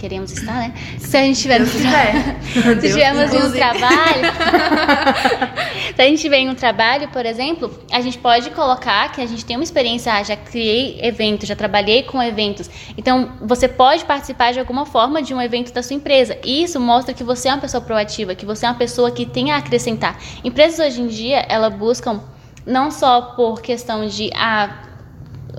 queremos 0.01 0.33
estar, 0.33 0.55
né? 0.55 0.75
Se 0.99 1.17
a 1.17 1.23
gente 1.23 1.43
quiser. 1.43 2.41
se 2.43 2.63
Deus 2.63 2.85
estivermos 2.85 3.35
em 3.35 3.43
um 3.43 3.53
trabalho. 3.53 4.25
se 5.95 6.01
a 6.01 6.05
gente 6.05 6.15
estiver 6.15 6.39
em 6.39 6.49
um 6.49 6.55
trabalho, 6.55 7.09
por 7.09 7.27
exemplo, 7.27 7.71
a 7.93 8.01
gente 8.01 8.17
pode 8.19 8.49
colocar 8.51 9.13
que 9.13 9.21
a 9.21 9.27
gente 9.27 9.45
tem 9.45 9.57
uma 9.57 9.63
experiência, 9.63 10.13
ah, 10.15 10.23
já 10.23 10.37
criei 10.37 10.99
eventos, 11.03 11.47
já 11.47 11.55
trabalhei 11.55 12.03
com 12.03 12.23
eventos. 12.23 12.71
Então, 12.97 13.33
você 13.43 13.69
pode 13.69 14.05
participar 14.07 14.53
de 14.53 14.59
alguma 14.59 14.87
forma 14.87 15.23
de 15.23 15.35
um 15.35 15.43
evento 15.43 15.73
da 15.73 15.83
sua 15.83 15.95
empresa. 15.95 16.39
E 16.43 16.63
isso 16.63 16.81
mostra 16.81 17.13
que 17.13 17.23
você 17.23 17.49
é 17.49 17.53
uma 17.53 17.61
pessoa 17.61 17.83
proativa, 17.83 18.35
que 18.35 18.47
você 18.47 18.65
é 18.65 18.71
uma 18.71 18.79
pessoa 18.79 19.11
que 19.11 19.27
tem 19.27 19.51
a 19.51 19.59
acrescentar. 19.59 20.19
Empresas 20.43 20.79
hoje 20.79 21.03
em 21.03 21.09
dia, 21.09 21.45
elas 21.47 21.75
buscam 21.75 22.23
não 22.67 22.91
só 22.91 23.21
por 23.37 23.61
questão 23.61 24.07
de 24.07 24.31
ah, 24.35 24.90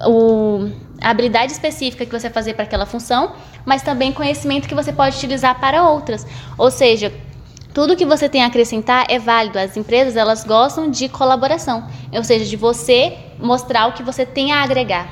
o, 0.06 0.70
a 1.02 1.10
habilidade 1.10 1.52
específica 1.52 2.06
que 2.06 2.12
você 2.12 2.30
fazer 2.30 2.54
para 2.54 2.64
aquela 2.64 2.86
função, 2.86 3.34
mas 3.66 3.82
também 3.82 4.12
conhecimento 4.12 4.68
que 4.68 4.76
você 4.76 4.94
pode 4.94 5.18
utilizar 5.18 5.60
para 5.60 5.88
outras. 5.90 6.26
Ou 6.58 6.70
seja, 6.70 7.12
tudo 7.74 7.96
que 7.96 8.06
você 8.06 8.28
tem 8.28 8.44
a 8.44 8.48
acrescentar 8.48 9.06
é 9.10 9.18
válido. 9.18 9.58
As 9.58 9.78
empresas 9.78 10.16
elas 10.16 10.44
gostam 10.44 10.90
de 10.90 11.08
colaboração, 11.08 11.88
ou 12.12 12.24
seja, 12.24 12.46
de 12.46 12.56
você 12.56 13.18
mostrar 13.40 13.88
o 13.88 13.94
que 13.94 14.04
você 14.04 14.26
tem 14.26 14.52
a 14.52 14.64
agregar. 14.64 15.10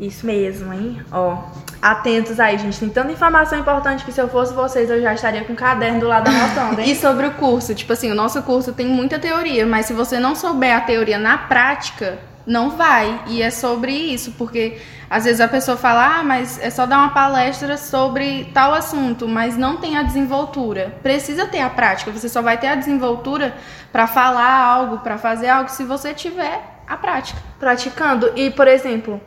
Isso 0.00 0.26
mesmo, 0.26 0.72
hein? 0.72 1.00
Ó, 1.12 1.38
atentos 1.80 2.40
aí, 2.40 2.58
gente. 2.58 2.78
Tem 2.78 2.88
tanta 2.88 3.12
informação 3.12 3.58
importante 3.58 4.04
que 4.04 4.10
se 4.10 4.20
eu 4.20 4.28
fosse 4.28 4.52
vocês, 4.52 4.90
eu 4.90 5.00
já 5.00 5.14
estaria 5.14 5.44
com 5.44 5.52
o 5.52 5.56
caderno 5.56 6.00
do 6.00 6.08
lado 6.08 6.28
anotando, 6.28 6.80
hein? 6.80 6.90
E 6.90 6.96
sobre 6.96 7.26
o 7.26 7.34
curso, 7.34 7.74
tipo 7.74 7.92
assim, 7.92 8.10
o 8.10 8.14
nosso 8.14 8.42
curso 8.42 8.72
tem 8.72 8.86
muita 8.86 9.18
teoria, 9.18 9.66
mas 9.66 9.86
se 9.86 9.92
você 9.92 10.18
não 10.18 10.34
souber 10.34 10.76
a 10.76 10.80
teoria 10.80 11.18
na 11.18 11.38
prática, 11.38 12.18
não 12.46 12.70
vai. 12.70 13.22
E 13.26 13.42
é 13.42 13.50
sobre 13.50 13.92
isso, 13.92 14.32
porque 14.32 14.80
às 15.08 15.24
vezes 15.24 15.40
a 15.40 15.48
pessoa 15.48 15.76
fala, 15.76 16.18
ah, 16.18 16.22
mas 16.24 16.58
é 16.60 16.70
só 16.70 16.86
dar 16.86 16.98
uma 16.98 17.10
palestra 17.10 17.76
sobre 17.76 18.50
tal 18.54 18.74
assunto, 18.74 19.28
mas 19.28 19.56
não 19.56 19.76
tem 19.76 19.96
a 19.96 20.02
desenvoltura. 20.02 20.96
Precisa 21.02 21.46
ter 21.46 21.60
a 21.60 21.70
prática, 21.70 22.10
você 22.10 22.28
só 22.28 22.42
vai 22.42 22.58
ter 22.58 22.68
a 22.68 22.74
desenvoltura 22.74 23.54
para 23.92 24.06
falar 24.06 24.64
algo, 24.64 24.98
para 24.98 25.18
fazer 25.18 25.48
algo, 25.48 25.70
se 25.70 25.84
você 25.84 26.14
tiver 26.14 26.60
a 26.86 26.96
prática. 26.96 27.40
praticando. 27.58 28.32
E, 28.36 28.50
por 28.50 28.66
exemplo, 28.66 29.20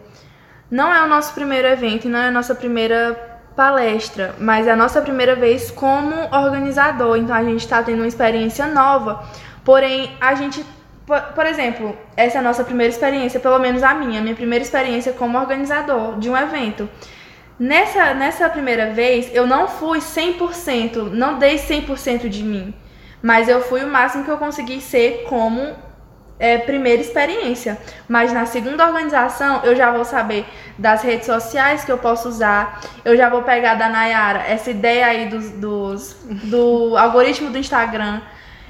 não 0.69 0.93
é 0.93 1.04
o 1.04 1.08
nosso 1.08 1.34
primeiro 1.34 1.67
evento 1.67 2.10
não 2.10 2.19
é 2.19 2.28
a 2.28 2.32
nossa 2.32 2.56
primeira 2.56 3.36
palestra, 3.56 4.36
mas 4.39 4.67
é 4.67 4.71
a 4.71 4.75
nossa 4.75 5.01
primeira 5.01 5.36
vez 5.36 5.71
como 5.71 6.15
organizador. 6.32 7.17
Então 7.17 7.36
a 7.36 7.43
gente 7.43 7.62
está 7.62 7.82
tendo 7.82 7.99
uma 7.99 8.08
experiência 8.08 8.67
nova. 8.67 9.23
Porém, 9.63 10.15
a 10.19 10.36
gente, 10.36 10.65
por, 11.05 11.21
por 11.33 11.45
exemplo, 11.45 11.97
essa 12.17 12.37
é 12.37 12.39
a 12.39 12.43
nossa 12.43 12.63
primeira 12.63 12.91
experiência, 12.91 13.39
pelo 13.39 13.59
menos 13.59 13.83
a 13.83 13.93
minha, 13.93 14.21
minha 14.21 14.35
primeira 14.35 14.63
experiência 14.63 15.13
como 15.13 15.37
organizador 15.37 16.17
de 16.17 16.29
um 16.29 16.35
evento. 16.35 16.89
Nessa, 17.57 18.13
nessa 18.13 18.49
primeira 18.49 18.91
vez, 18.91 19.33
eu 19.33 19.47
não 19.47 19.67
fui 19.67 19.99
100%, 19.99 21.11
não 21.11 21.39
dei 21.39 21.57
100% 21.57 22.27
de 22.27 22.43
mim, 22.43 22.73
mas 23.21 23.47
eu 23.47 23.61
fui 23.61 23.83
o 23.83 23.87
máximo 23.87 24.25
que 24.25 24.31
eu 24.31 24.37
consegui 24.37 24.81
ser 24.81 25.25
como 25.29 25.73
é, 26.37 26.57
primeira 26.57 27.01
experiência. 27.01 27.77
Mas 28.07 28.33
na 28.33 28.45
segunda 28.45 28.85
organização, 28.85 29.61
eu 29.63 29.75
já 29.75 29.91
vou 29.91 30.03
saber 30.03 30.45
das 30.77 31.01
redes 31.01 31.25
sociais 31.25 31.83
que 31.83 31.91
eu 31.91 31.97
posso 31.97 32.27
usar. 32.27 32.81
Eu 33.03 33.15
já 33.15 33.29
vou 33.29 33.43
pegar 33.43 33.75
da 33.75 33.87
Nayara 33.89 34.39
essa 34.39 34.69
ideia 34.69 35.05
aí 35.05 35.29
dos, 35.29 35.51
dos, 35.51 36.17
do 36.43 36.97
algoritmo 36.97 37.49
do 37.49 37.57
Instagram. 37.57 38.21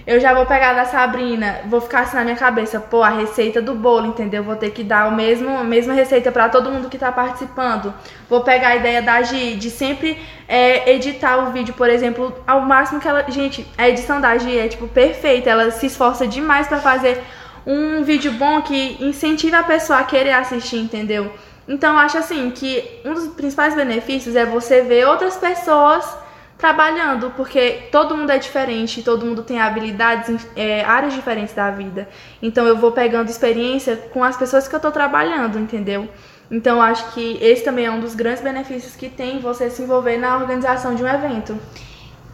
Eu 0.07 0.19
já 0.19 0.35
vou 0.35 0.45
pegar 0.45 0.73
da 0.73 0.85
Sabrina, 0.85 1.61
vou 1.65 1.81
ficar 1.81 2.01
assim 2.01 2.15
na 2.15 2.23
minha 2.23 2.35
cabeça, 2.35 2.79
pô, 2.79 3.01
a 3.01 3.09
receita 3.09 3.59
do 3.59 3.73
bolo, 3.73 4.05
entendeu? 4.05 4.43
Vou 4.43 4.55
ter 4.55 4.69
que 4.69 4.83
dar 4.83 5.07
o 5.07 5.15
mesmo, 5.15 5.49
a 5.57 5.63
mesma 5.63 5.95
receita 5.95 6.31
para 6.31 6.47
todo 6.47 6.69
mundo 6.69 6.89
que 6.89 6.97
tá 6.97 7.11
participando. 7.11 7.91
Vou 8.29 8.41
pegar 8.41 8.67
a 8.69 8.75
ideia 8.75 9.01
da 9.01 9.23
Gi, 9.23 9.55
de 9.55 9.71
sempre 9.71 10.21
é, 10.47 10.93
editar 10.93 11.37
o 11.37 11.51
vídeo, 11.51 11.73
por 11.73 11.89
exemplo, 11.89 12.35
ao 12.45 12.61
máximo 12.61 13.01
que 13.01 13.07
ela. 13.07 13.25
Gente, 13.27 13.65
a 13.75 13.89
edição 13.89 14.21
da 14.21 14.37
Gi 14.37 14.55
é, 14.55 14.67
tipo, 14.67 14.87
perfeita. 14.87 15.49
Ela 15.49 15.71
se 15.71 15.87
esforça 15.87 16.27
demais 16.27 16.67
para 16.67 16.77
fazer 16.77 17.23
um 17.65 18.03
vídeo 18.03 18.31
bom 18.33 18.61
que 18.61 19.03
incentive 19.03 19.55
a 19.55 19.63
pessoa 19.63 19.97
a 19.99 20.03
querer 20.03 20.33
assistir, 20.33 20.77
entendeu? 20.77 21.31
Então, 21.67 21.93
eu 21.93 21.99
acho 21.99 22.19
assim 22.19 22.51
que 22.51 23.01
um 23.03 23.15
dos 23.15 23.29
principais 23.29 23.73
benefícios 23.73 24.35
é 24.35 24.45
você 24.45 24.83
ver 24.83 25.07
outras 25.07 25.35
pessoas 25.35 26.24
trabalhando, 26.65 27.29
porque 27.35 27.89
todo 27.91 28.17
mundo 28.17 28.31
é 28.31 28.39
diferente, 28.39 29.03
todo 29.03 29.23
mundo 29.23 29.43
tem 29.43 29.61
habilidades, 29.61 30.29
em 30.29 30.39
é, 30.55 30.83
áreas 30.83 31.13
diferentes 31.13 31.53
da 31.53 31.69
vida. 31.69 32.09
Então, 32.41 32.65
eu 32.65 32.75
vou 32.75 32.91
pegando 32.91 33.29
experiência 33.29 33.95
com 34.11 34.23
as 34.23 34.35
pessoas 34.35 34.67
que 34.67 34.75
eu 34.75 34.79
tô 34.79 34.91
trabalhando, 34.91 35.59
entendeu? 35.59 36.09
Então, 36.49 36.81
acho 36.81 37.13
que 37.13 37.37
esse 37.39 37.63
também 37.63 37.85
é 37.85 37.91
um 37.91 37.99
dos 37.99 38.15
grandes 38.15 38.41
benefícios 38.41 38.95
que 38.95 39.09
tem 39.09 39.37
você 39.39 39.69
se 39.69 39.83
envolver 39.83 40.17
na 40.17 40.37
organização 40.37 40.95
de 40.95 41.03
um 41.03 41.07
evento. 41.07 41.55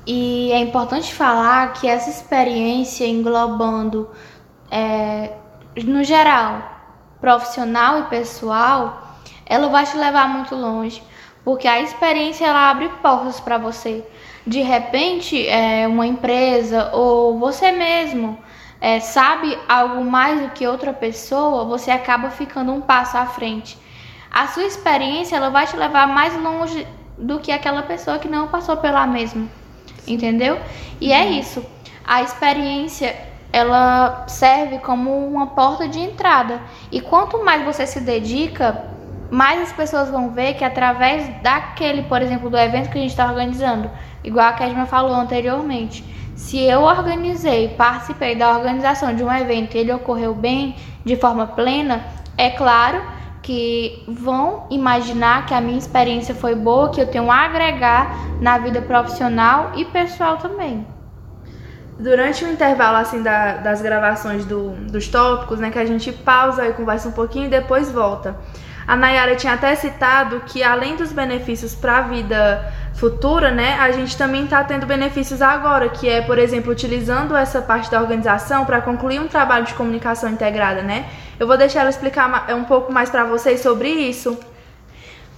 E 0.08 0.50
é 0.54 0.60
importante 0.60 1.13
falar 1.13 1.74
que 1.74 1.86
essa 1.86 2.10
experiência 2.10 3.06
englobando, 3.06 4.10
é, 4.72 5.34
no 5.84 6.06
geral, 6.06 6.63
profissional 7.20 8.00
e 8.00 8.04
pessoal, 8.04 9.17
ela 9.46 9.67
vai 9.67 9.86
te 9.86 9.98
levar 9.98 10.30
muito 10.30 10.56
longe, 10.56 11.04
porque 11.44 11.67
a 11.67 11.82
experiência 11.82 12.46
ela 12.46 12.70
abre 12.70 12.88
portas 13.02 13.41
para 13.41 13.58
você. 13.58 14.06
De 14.45 14.62
repente, 14.62 15.47
é, 15.47 15.88
uma 15.88 16.06
empresa 16.08 16.91
ou 16.93 17.38
você 17.38 17.71
mesmo 17.71 18.38
é, 18.80 18.99
sabe 18.99 19.58
algo 19.67 20.04
mais 20.04 20.41
do 20.41 20.49
que 20.49 20.65
outra 20.65 20.93
pessoa, 20.93 21.65
você 21.65 21.91
acaba 21.91 22.30
ficando 22.30 22.71
um 22.71 22.82
passo 22.82 23.17
à 23.17 23.25
frente. 23.25 23.77
A 24.32 24.47
sua 24.47 24.63
experiência 24.63 25.36
ela 25.36 25.49
vai 25.49 25.67
te 25.67 25.75
levar 25.75 26.08
mais 26.08 26.36
longe 26.41 26.88
do 27.17 27.39
que 27.39 27.51
aquela 27.51 27.84
pessoa 27.84 28.17
que 28.17 28.27
não 28.27 28.47
passou 28.47 28.77
pela 28.77 29.06
mesma 29.06 29.47
entendeu? 30.08 30.60
E 30.99 31.12
é 31.12 31.27
isso. 31.30 31.63
A 32.06 32.21
experiência 32.21 33.15
ela 33.54 34.25
serve 34.27 34.80
como 34.80 35.27
uma 35.27 35.47
porta 35.47 35.88
de 35.88 35.99
entrada. 35.99 36.62
E 36.91 37.01
quanto 37.01 37.43
mais 37.43 37.63
você 37.63 37.86
se 37.86 37.99
dedica, 37.99 38.86
mais 39.30 39.62
as 39.62 39.73
pessoas 39.73 40.10
vão 40.10 40.32
ver 40.32 40.54
que 40.56 40.63
através 40.63 41.27
daquele, 41.41 42.04
por 42.04 42.21
exemplo, 42.21 42.49
do 42.49 42.58
evento 42.58 42.89
que 42.89 42.97
a 42.97 43.01
gente 43.01 43.12
está 43.12 43.27
organizando, 43.27 43.89
igual 44.23 44.47
a 44.47 44.53
Kesma 44.53 44.86
falou 44.86 45.15
anteriormente, 45.15 46.03
se 46.36 46.60
eu 46.60 46.81
organizei, 46.81 47.69
participei 47.69 48.36
da 48.36 48.57
organização 48.57 49.15
de 49.15 49.23
um 49.23 49.31
evento 49.31 49.75
e 49.75 49.79
ele 49.79 49.93
ocorreu 49.93 50.34
bem, 50.34 50.75
de 51.05 51.15
forma 51.15 51.47
plena, 51.47 52.03
é 52.38 52.49
claro 52.49 53.01
que 53.41 54.03
vão 54.07 54.65
imaginar 54.69 55.45
que 55.45 55.53
a 55.53 55.62
minha 55.62 55.77
experiência 55.77 56.34
foi 56.34 56.55
boa, 56.55 56.89
que 56.89 57.01
eu 57.01 57.07
tenho 57.07 57.29
a 57.29 57.45
agregar 57.45 58.15
na 58.39 58.57
vida 58.57 58.81
profissional 58.81 59.71
e 59.75 59.86
pessoal 59.86 60.38
também. 60.38 60.86
Durante 61.99 62.43
o 62.43 62.51
intervalo 62.51 62.97
assim 62.97 63.21
da, 63.21 63.57
das 63.57 63.81
gravações 63.81 64.45
do, 64.45 64.71
dos 64.91 65.07
tópicos, 65.07 65.60
né, 65.60 65.69
que 65.69 65.79
a 65.79 65.86
gente 65.86 66.12
pausa 66.12 66.67
e 66.67 66.73
conversa 66.73 67.10
um 67.10 67.12
pouquinho 67.12 67.45
e 67.45 67.49
depois 67.49 67.91
volta. 67.91 68.36
A 68.88 68.96
Nayara 68.96 69.36
tinha 69.36 69.54
até 69.54 69.76
citado 69.76 70.41
que 70.46 70.63
além 70.63 70.96
dos 70.96 71.12
benefícios 71.12 71.76
para 71.76 71.98
a 71.98 72.02
vida 72.02 72.74
futura, 72.94 73.52
né, 73.52 73.78
a 73.80 73.91
gente 73.91 74.17
também 74.17 74.44
está 74.44 74.63
tendo 74.63 74.86
benefícios 74.86 75.41
agora, 75.41 75.89
que 75.89 76.08
é, 76.08 76.22
por 76.22 76.38
exemplo, 76.38 76.72
utilizando 76.72 77.36
essa 77.36 77.62
parte 77.62 77.89
da 77.89 78.00
organização 78.00 78.65
para 78.65 78.82
concluir 78.82 79.20
um 79.20 79.28
trabalho 79.28 79.65
de 79.65 79.74
comunicação 79.74 80.30
integrada, 80.30 80.82
né? 80.82 81.06
Eu 81.39 81.48
vou 81.48 81.58
deixar 81.58 81.82
ela 81.82 81.89
explicar 81.89 82.54
um 82.54 82.63
pouco 82.63 82.91
mais 82.91 83.10
para 83.10 83.24
vocês 83.24 83.62
sobre 83.62 83.89
isso. 83.89 84.38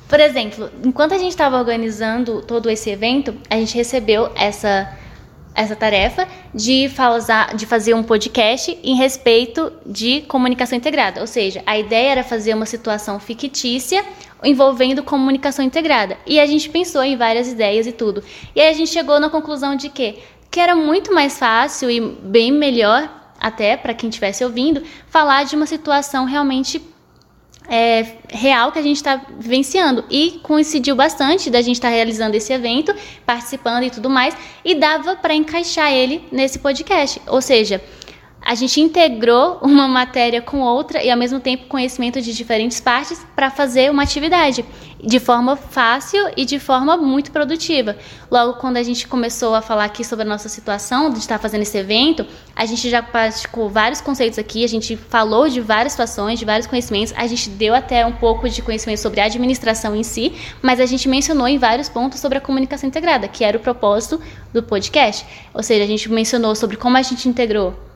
Por 0.08 0.20
exemplo, 0.20 0.70
enquanto 0.84 1.14
a 1.14 1.18
gente 1.18 1.32
estava 1.32 1.58
organizando 1.58 2.42
todo 2.42 2.70
esse 2.70 2.90
evento, 2.90 3.34
a 3.50 3.56
gente 3.56 3.76
recebeu 3.76 4.32
essa 4.36 4.90
essa 5.56 5.76
tarefa 5.76 6.28
de, 6.54 6.90
falar, 6.90 7.56
de 7.56 7.66
fazer 7.66 7.94
um 7.94 8.04
podcast 8.04 8.78
em 8.84 8.96
respeito 8.96 9.72
de 9.86 10.22
comunicação 10.22 10.78
integrada. 10.78 11.22
Ou 11.22 11.28
seja, 11.28 11.62
a 11.66 11.78
ideia 11.78 12.12
era 12.12 12.24
fazer 12.24 12.54
uma 12.54 12.66
situação 12.66 13.20
fictícia 13.20 14.04
envolvendo 14.44 15.04
comunicação 15.04 15.64
integrada. 15.64 16.18
E 16.26 16.40
a 16.40 16.46
gente 16.46 16.70
pensou 16.70 17.04
em 17.04 17.16
várias 17.16 17.48
ideias 17.48 17.88
e 17.88 17.92
tudo. 17.92 18.24
E 18.56 18.62
aí 18.62 18.70
a 18.70 18.74
gente 18.74 18.90
chegou 18.90 19.20
na 19.20 19.30
conclusão 19.30 19.76
de 19.76 19.90
que, 19.90 20.20
que 20.52 20.60
era 20.60 20.76
muito 20.76 21.14
mais 21.14 21.38
fácil 21.38 21.90
e 21.90 22.02
bem 22.02 22.52
melhor, 22.52 23.10
até 23.40 23.78
para 23.78 23.94
quem 23.94 24.10
estivesse 24.10 24.44
ouvindo, 24.44 24.84
falar 25.08 25.46
de 25.46 25.56
uma 25.56 25.66
situação 25.66 26.26
realmente 26.26 26.82
é, 27.68 28.06
real 28.30 28.72
que 28.72 28.80
a 28.80 28.82
gente 28.82 28.98
está 28.98 29.22
vivenciando. 29.38 30.04
E 30.10 30.40
coincidiu 30.44 30.96
bastante 30.96 31.50
da 31.50 31.62
gente 31.62 31.76
estar 31.76 31.90
tá 31.90 31.94
realizando 31.94 32.36
esse 32.36 32.52
evento, 32.52 32.94
participando 33.26 33.84
e 33.84 33.90
tudo 33.90 34.10
mais, 34.10 34.36
e 34.64 34.76
dava 34.76 35.16
para 35.16 35.34
encaixar 35.34 35.92
ele 35.92 36.24
nesse 36.32 36.60
podcast. 36.60 37.22
Ou 37.28 37.42
seja, 37.42 37.82
a 38.46 38.56
gente 38.56 38.82
integrou 38.82 39.58
uma 39.62 39.88
matéria 39.88 40.42
com 40.42 40.60
outra 40.60 41.02
e 41.02 41.10
ao 41.10 41.18
mesmo 41.18 41.40
tempo 41.40 41.68
conhecimento 41.68 42.22
de 42.22 42.34
diferentes 42.34 42.80
partes 42.80 43.26
para 43.36 43.50
fazer 43.50 43.90
uma 43.90 44.04
atividade 44.04 44.66
de 45.02 45.20
forma 45.20 45.56
fácil 45.56 46.32
e 46.36 46.46
de 46.46 46.60
forma 46.60 46.96
muito 46.98 47.32
produtiva. 47.32 47.98
Logo 48.32 48.54
quando 48.54 48.78
a 48.78 48.84
gente 48.84 49.08
começou 49.08 49.54
a 49.56 49.62
falar 49.62 49.86
aqui 49.86 50.04
sobre 50.04 50.26
a 50.26 50.28
nossa 50.28 50.48
situação 50.48 51.10
de 51.10 51.20
estar 51.20 51.38
fazendo 51.40 51.62
esse 51.62 51.78
evento, 51.78 52.26
a 52.56 52.66
gente 52.66 52.90
já 52.90 53.02
praticou 53.02 53.70
vários 53.70 54.02
conceitos 54.02 54.40
aqui, 54.40 54.64
a 54.64 54.68
gente 54.68 54.96
falou 54.96 55.50
de 55.50 55.60
várias 55.60 55.94
situações, 55.94 56.40
de 56.40 56.46
vários 56.46 56.68
conhecimentos, 56.68 57.14
a 57.18 57.28
gente 57.28 57.50
deu 57.50 57.74
até 57.74 58.06
um 58.06 58.14
pouco 58.14 58.48
de 58.48 58.62
conhecimento 58.62 59.00
sobre 59.00 59.20
a 59.20 59.26
administração 59.26 59.96
em 59.96 60.04
si, 60.04 60.34
mas 60.62 60.80
a 60.80 60.86
gente 60.86 61.08
mencionou 61.08 61.48
em 61.48 61.58
vários 61.58 61.90
pontos 61.90 62.20
sobre 62.20 62.38
a 62.38 62.42
comunicação 62.42 62.88
integrada, 62.88 63.28
que 63.28 63.44
era 63.44 63.58
o 63.58 63.62
propósito 63.62 64.22
do 64.54 64.64
podcast. 64.64 65.26
Ou 65.54 65.64
seja, 65.64 65.84
a 65.84 65.88
gente 65.88 66.10
mencionou 66.10 66.56
sobre 66.56 66.78
como 66.78 66.98
a 66.98 67.02
gente 67.02 67.28
integrou 67.28 67.93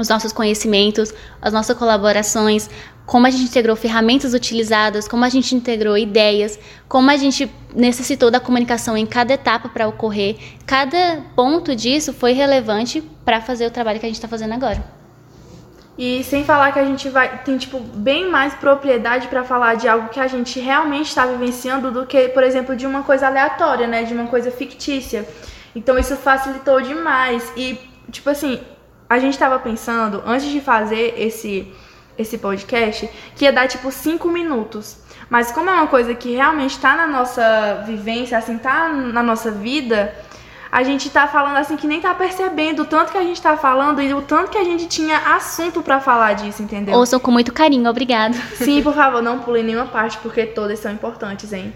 os 0.00 0.08
nossos 0.08 0.32
conhecimentos, 0.32 1.12
as 1.40 1.52
nossas 1.52 1.76
colaborações, 1.76 2.68
como 3.08 3.26
a 3.26 3.30
gente 3.30 3.44
integrou 3.44 3.74
ferramentas 3.74 4.34
utilizadas, 4.34 5.08
como 5.08 5.24
a 5.24 5.28
gente 5.30 5.54
integrou 5.54 5.96
ideias, 5.96 6.58
como 6.86 7.10
a 7.10 7.16
gente 7.16 7.50
necessitou 7.74 8.30
da 8.30 8.38
comunicação 8.38 8.96
em 8.96 9.06
cada 9.06 9.32
etapa 9.32 9.68
para 9.70 9.88
ocorrer. 9.88 10.36
Cada 10.66 11.22
ponto 11.34 11.74
disso 11.74 12.12
foi 12.12 12.32
relevante 12.32 13.02
para 13.24 13.40
fazer 13.40 13.66
o 13.66 13.70
trabalho 13.70 13.98
que 13.98 14.04
a 14.04 14.08
gente 14.08 14.16
está 14.16 14.28
fazendo 14.28 14.52
agora. 14.52 14.84
E 15.98 16.22
sem 16.22 16.44
falar 16.44 16.70
que 16.70 16.78
a 16.78 16.84
gente 16.84 17.08
vai 17.08 17.38
tem 17.38 17.58
tipo 17.58 17.80
bem 17.80 18.30
mais 18.30 18.54
propriedade 18.54 19.26
para 19.26 19.42
falar 19.42 19.74
de 19.74 19.88
algo 19.88 20.10
que 20.10 20.20
a 20.20 20.28
gente 20.28 20.60
realmente 20.60 21.08
está 21.08 21.26
vivenciando 21.26 21.90
do 21.90 22.06
que, 22.06 22.28
por 22.28 22.44
exemplo, 22.44 22.76
de 22.76 22.86
uma 22.86 23.02
coisa 23.02 23.26
aleatória, 23.26 23.86
né, 23.88 24.04
de 24.04 24.14
uma 24.14 24.28
coisa 24.28 24.50
fictícia. 24.50 25.26
Então 25.74 25.98
isso 25.98 26.14
facilitou 26.14 26.80
demais 26.80 27.52
e 27.56 27.80
tipo 28.12 28.30
assim, 28.30 28.60
a 29.08 29.18
gente 29.18 29.34
estava 29.34 29.58
pensando, 29.58 30.22
antes 30.26 30.48
de 30.48 30.60
fazer 30.60 31.14
esse, 31.16 31.72
esse 32.16 32.38
podcast, 32.38 33.08
que 33.34 33.44
ia 33.44 33.52
dar 33.52 33.66
tipo 33.68 33.90
5 33.90 34.28
minutos. 34.28 34.98
Mas 35.30 35.50
como 35.52 35.70
é 35.70 35.72
uma 35.72 35.86
coisa 35.86 36.14
que 36.14 36.34
realmente 36.34 36.72
está 36.72 36.96
na 36.96 37.06
nossa 37.06 37.84
vivência, 37.86 38.36
assim, 38.36 38.58
tá 38.58 38.88
na 38.88 39.22
nossa 39.22 39.50
vida, 39.50 40.14
a 40.70 40.82
gente 40.82 41.08
tá 41.10 41.26
falando 41.26 41.56
assim 41.56 41.76
que 41.76 41.86
nem 41.86 42.00
tá 42.00 42.14
percebendo 42.14 42.82
o 42.82 42.84
tanto 42.84 43.12
que 43.12 43.18
a 43.18 43.22
gente 43.22 43.40
tá 43.40 43.56
falando 43.56 44.00
e 44.02 44.12
o 44.12 44.22
tanto 44.22 44.50
que 44.50 44.58
a 44.58 44.64
gente 44.64 44.86
tinha 44.86 45.16
assunto 45.34 45.82
para 45.82 46.00
falar 46.00 46.34
disso, 46.34 46.62
entendeu? 46.62 46.94
Ouçam 46.94 47.18
com 47.18 47.30
muito 47.30 47.52
carinho, 47.52 47.88
obrigado. 47.88 48.34
Sim, 48.54 48.82
por 48.82 48.94
favor, 48.94 49.22
não 49.22 49.40
pulem 49.40 49.64
nenhuma 49.64 49.86
parte, 49.86 50.18
porque 50.18 50.46
todas 50.46 50.78
são 50.78 50.92
importantes, 50.92 51.52
hein? 51.52 51.72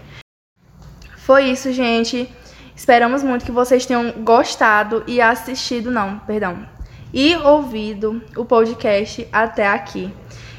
Foi 1.17 1.45
isso, 1.45 1.71
gente. 1.71 2.29
Esperamos 2.75 3.23
muito 3.23 3.45
que 3.45 3.51
vocês 3.51 3.85
tenham 3.85 4.11
gostado 4.23 5.03
e 5.07 5.21
assistido, 5.21 5.91
não, 5.91 6.19
perdão, 6.19 6.67
e 7.13 7.35
ouvido 7.35 8.21
o 8.35 8.43
podcast 8.43 9.27
até 9.31 9.67
aqui. 9.67 10.11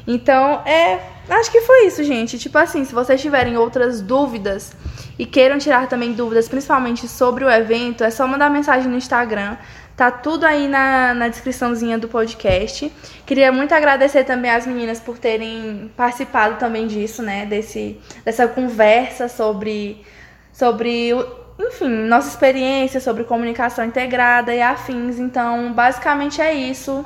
Então, 0.06 0.62
é, 0.66 1.00
acho 1.28 1.50
que 1.50 1.62
foi 1.62 1.86
isso, 1.86 2.04
gente. 2.04 2.38
Tipo 2.38 2.58
assim, 2.58 2.84
se 2.84 2.94
vocês 2.94 3.20
tiverem 3.20 3.56
outras 3.56 4.00
dúvidas 4.00 4.72
e 5.18 5.26
queiram 5.26 5.58
tirar 5.58 5.88
também 5.88 6.12
dúvidas, 6.12 6.48
principalmente 6.48 7.08
sobre 7.08 7.44
o 7.44 7.50
evento, 7.50 8.04
é 8.04 8.10
só 8.10 8.26
mandar 8.26 8.50
mensagem 8.50 8.88
no 8.88 8.96
Instagram. 8.96 9.56
Tá 9.96 10.10
tudo 10.10 10.44
aí 10.44 10.66
na, 10.66 11.14
na 11.14 11.28
descriçãozinha 11.28 11.96
do 11.96 12.08
podcast. 12.08 12.92
Queria 13.24 13.52
muito 13.52 13.72
agradecer 13.72 14.24
também 14.24 14.50
às 14.50 14.66
meninas 14.66 14.98
por 14.98 15.18
terem 15.18 15.90
participado 15.96 16.58
também 16.58 16.86
disso, 16.86 17.22
né? 17.22 17.46
Desse, 17.46 18.00
dessa 18.24 18.48
conversa 18.48 19.28
sobre, 19.28 20.04
sobre 20.52 21.14
o, 21.14 21.43
enfim, 21.58 21.88
nossa 21.88 22.28
experiência 22.28 23.00
sobre 23.00 23.24
comunicação 23.24 23.84
integrada 23.84 24.54
e 24.54 24.60
afins. 24.60 25.18
Então, 25.18 25.72
basicamente 25.72 26.40
é 26.40 26.52
isso. 26.52 27.04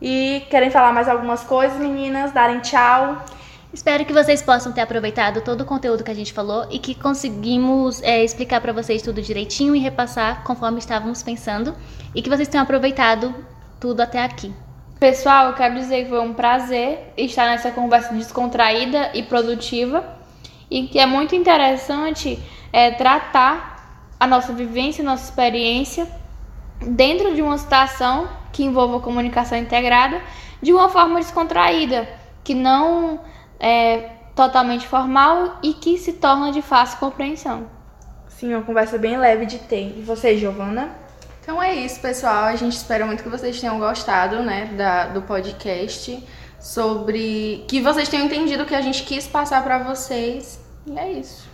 E 0.00 0.42
querem 0.50 0.70
falar 0.70 0.92
mais 0.92 1.08
algumas 1.08 1.42
coisas, 1.44 1.78
meninas? 1.78 2.32
Darem 2.32 2.60
tchau. 2.60 3.24
Espero 3.72 4.04
que 4.04 4.12
vocês 4.12 4.40
possam 4.40 4.70
ter 4.70 4.82
aproveitado 4.82 5.40
todo 5.40 5.62
o 5.62 5.64
conteúdo 5.64 6.04
que 6.04 6.10
a 6.10 6.14
gente 6.14 6.32
falou 6.32 6.66
e 6.70 6.78
que 6.78 6.94
conseguimos 6.94 8.00
é, 8.02 8.22
explicar 8.22 8.60
para 8.60 8.72
vocês 8.72 9.02
tudo 9.02 9.20
direitinho 9.20 9.74
e 9.74 9.80
repassar 9.80 10.44
conforme 10.44 10.78
estávamos 10.78 11.24
pensando 11.24 11.74
e 12.14 12.22
que 12.22 12.30
vocês 12.30 12.46
tenham 12.46 12.62
aproveitado 12.62 13.34
tudo 13.80 14.00
até 14.00 14.22
aqui. 14.22 14.54
Pessoal, 15.00 15.48
eu 15.48 15.54
quero 15.54 15.74
dizer 15.74 16.04
que 16.04 16.08
foi 16.08 16.20
um 16.20 16.32
prazer 16.32 17.12
estar 17.16 17.46
nessa 17.46 17.72
conversa 17.72 18.14
descontraída 18.14 19.10
e 19.12 19.24
produtiva 19.24 20.04
e 20.70 20.86
que 20.86 21.00
é 21.00 21.04
muito 21.04 21.34
interessante 21.34 22.38
é, 22.72 22.92
tratar 22.92 23.73
a 24.24 24.26
nossa 24.26 24.52
vivência, 24.52 25.02
a 25.02 25.04
nossa 25.04 25.24
experiência 25.24 26.08
dentro 26.80 27.34
de 27.34 27.42
uma 27.42 27.58
situação 27.58 28.28
que 28.52 28.64
envolva 28.64 29.00
comunicação 29.00 29.56
integrada 29.58 30.20
de 30.62 30.72
uma 30.72 30.88
forma 30.88 31.20
descontraída, 31.20 32.08
que 32.42 32.54
não 32.54 33.20
é 33.60 34.10
totalmente 34.34 34.86
formal 34.86 35.58
e 35.62 35.74
que 35.74 35.98
se 35.98 36.14
torna 36.14 36.50
de 36.50 36.62
fácil 36.62 36.98
compreensão. 36.98 37.66
Sim, 38.28 38.54
uma 38.54 38.62
conversa 38.62 38.96
bem 38.96 39.16
leve 39.16 39.44
de 39.44 39.58
ter. 39.58 39.94
E 39.98 40.02
você, 40.02 40.36
Giovana? 40.36 40.90
Então 41.42 41.62
é 41.62 41.74
isso, 41.74 42.00
pessoal. 42.00 42.44
A 42.44 42.56
gente 42.56 42.72
espera 42.72 43.04
muito 43.04 43.22
que 43.22 43.28
vocês 43.28 43.60
tenham 43.60 43.78
gostado, 43.78 44.42
né, 44.42 44.70
da, 44.76 45.06
do 45.08 45.20
podcast 45.22 46.26
sobre 46.58 47.62
que 47.68 47.82
vocês 47.82 48.08
tenham 48.08 48.24
entendido 48.24 48.62
o 48.62 48.66
que 48.66 48.74
a 48.74 48.80
gente 48.80 49.02
quis 49.02 49.26
passar 49.26 49.62
pra 49.62 49.78
vocês. 49.78 50.58
E 50.86 50.98
é 50.98 51.12
isso. 51.12 51.46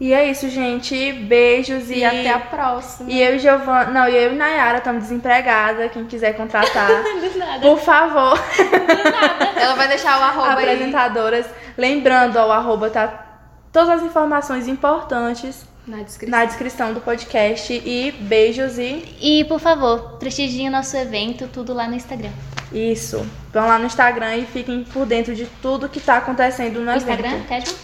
E 0.00 0.12
é 0.12 0.30
isso, 0.30 0.48
gente. 0.48 1.12
Beijos 1.12 1.90
e, 1.90 1.98
E, 1.98 2.04
até 2.04 2.30
a 2.30 2.38
próxima. 2.38 3.10
E 3.10 3.20
eu 3.20 3.34
e 3.34 3.38
Giovana. 3.40 3.90
Não, 3.90 4.08
e 4.08 4.14
eu 4.16 4.32
e 4.32 4.36
Nayara 4.36 4.78
estamos 4.78 5.02
desempregadas. 5.02 5.90
Quem 5.90 6.04
quiser 6.04 6.36
contratar, 6.36 6.88
Do 7.32 7.38
nada. 7.38 7.60
por 7.60 7.78
favor, 7.80 8.38
Ela 9.60 9.74
vai 9.74 9.88
deixar 9.88 10.18
o 10.20 10.22
arroba 10.22 10.58
aí. 10.60 10.64
apresentadoras. 10.70 11.46
Lembrando, 11.76 12.36
ó, 12.36 12.46
o 12.48 12.52
arroba 12.52 12.90
tá 12.90 13.26
todas 13.72 13.88
as 13.90 14.02
informações 14.02 14.68
importantes 14.68 15.66
Na 15.86 15.98
descrição. 16.02 16.38
na 16.38 16.44
descrição 16.44 16.92
do 16.94 17.00
podcast. 17.00 17.72
E 17.72 18.12
beijos 18.20 18.78
e 18.78 19.04
E, 19.20 19.44
por 19.46 19.58
favor, 19.58 20.16
prestigiem 20.18 20.68
o 20.68 20.72
nosso 20.72 20.96
evento, 20.96 21.48
tudo 21.52 21.74
lá 21.74 21.88
no 21.88 21.94
Instagram. 21.96 22.30
isso. 22.72 23.26
Vão 23.52 23.66
lá 23.66 23.78
no 23.78 23.86
Instagram 23.86 24.36
e 24.36 24.46
fiquem 24.46 24.84
por 24.84 25.04
dentro 25.06 25.34
de 25.34 25.46
tudo 25.60 25.88
que 25.88 25.98
tá 26.00 26.18
acontecendo 26.18 26.80
no 26.80 26.90
O 26.92 26.94
evento. 26.94 27.10
Instagram, 27.26 27.40
Casual? 27.48 27.76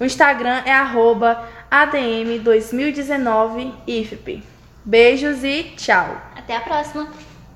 O 0.00 0.04
Instagram 0.04 0.62
é 0.64 0.72
arroba 0.72 1.42
ADM2019IFP. 1.70 4.42
Beijos 4.84 5.44
e 5.44 5.62
tchau! 5.76 6.20
Até 6.34 6.56
a 6.56 6.60
próxima! 6.60 7.29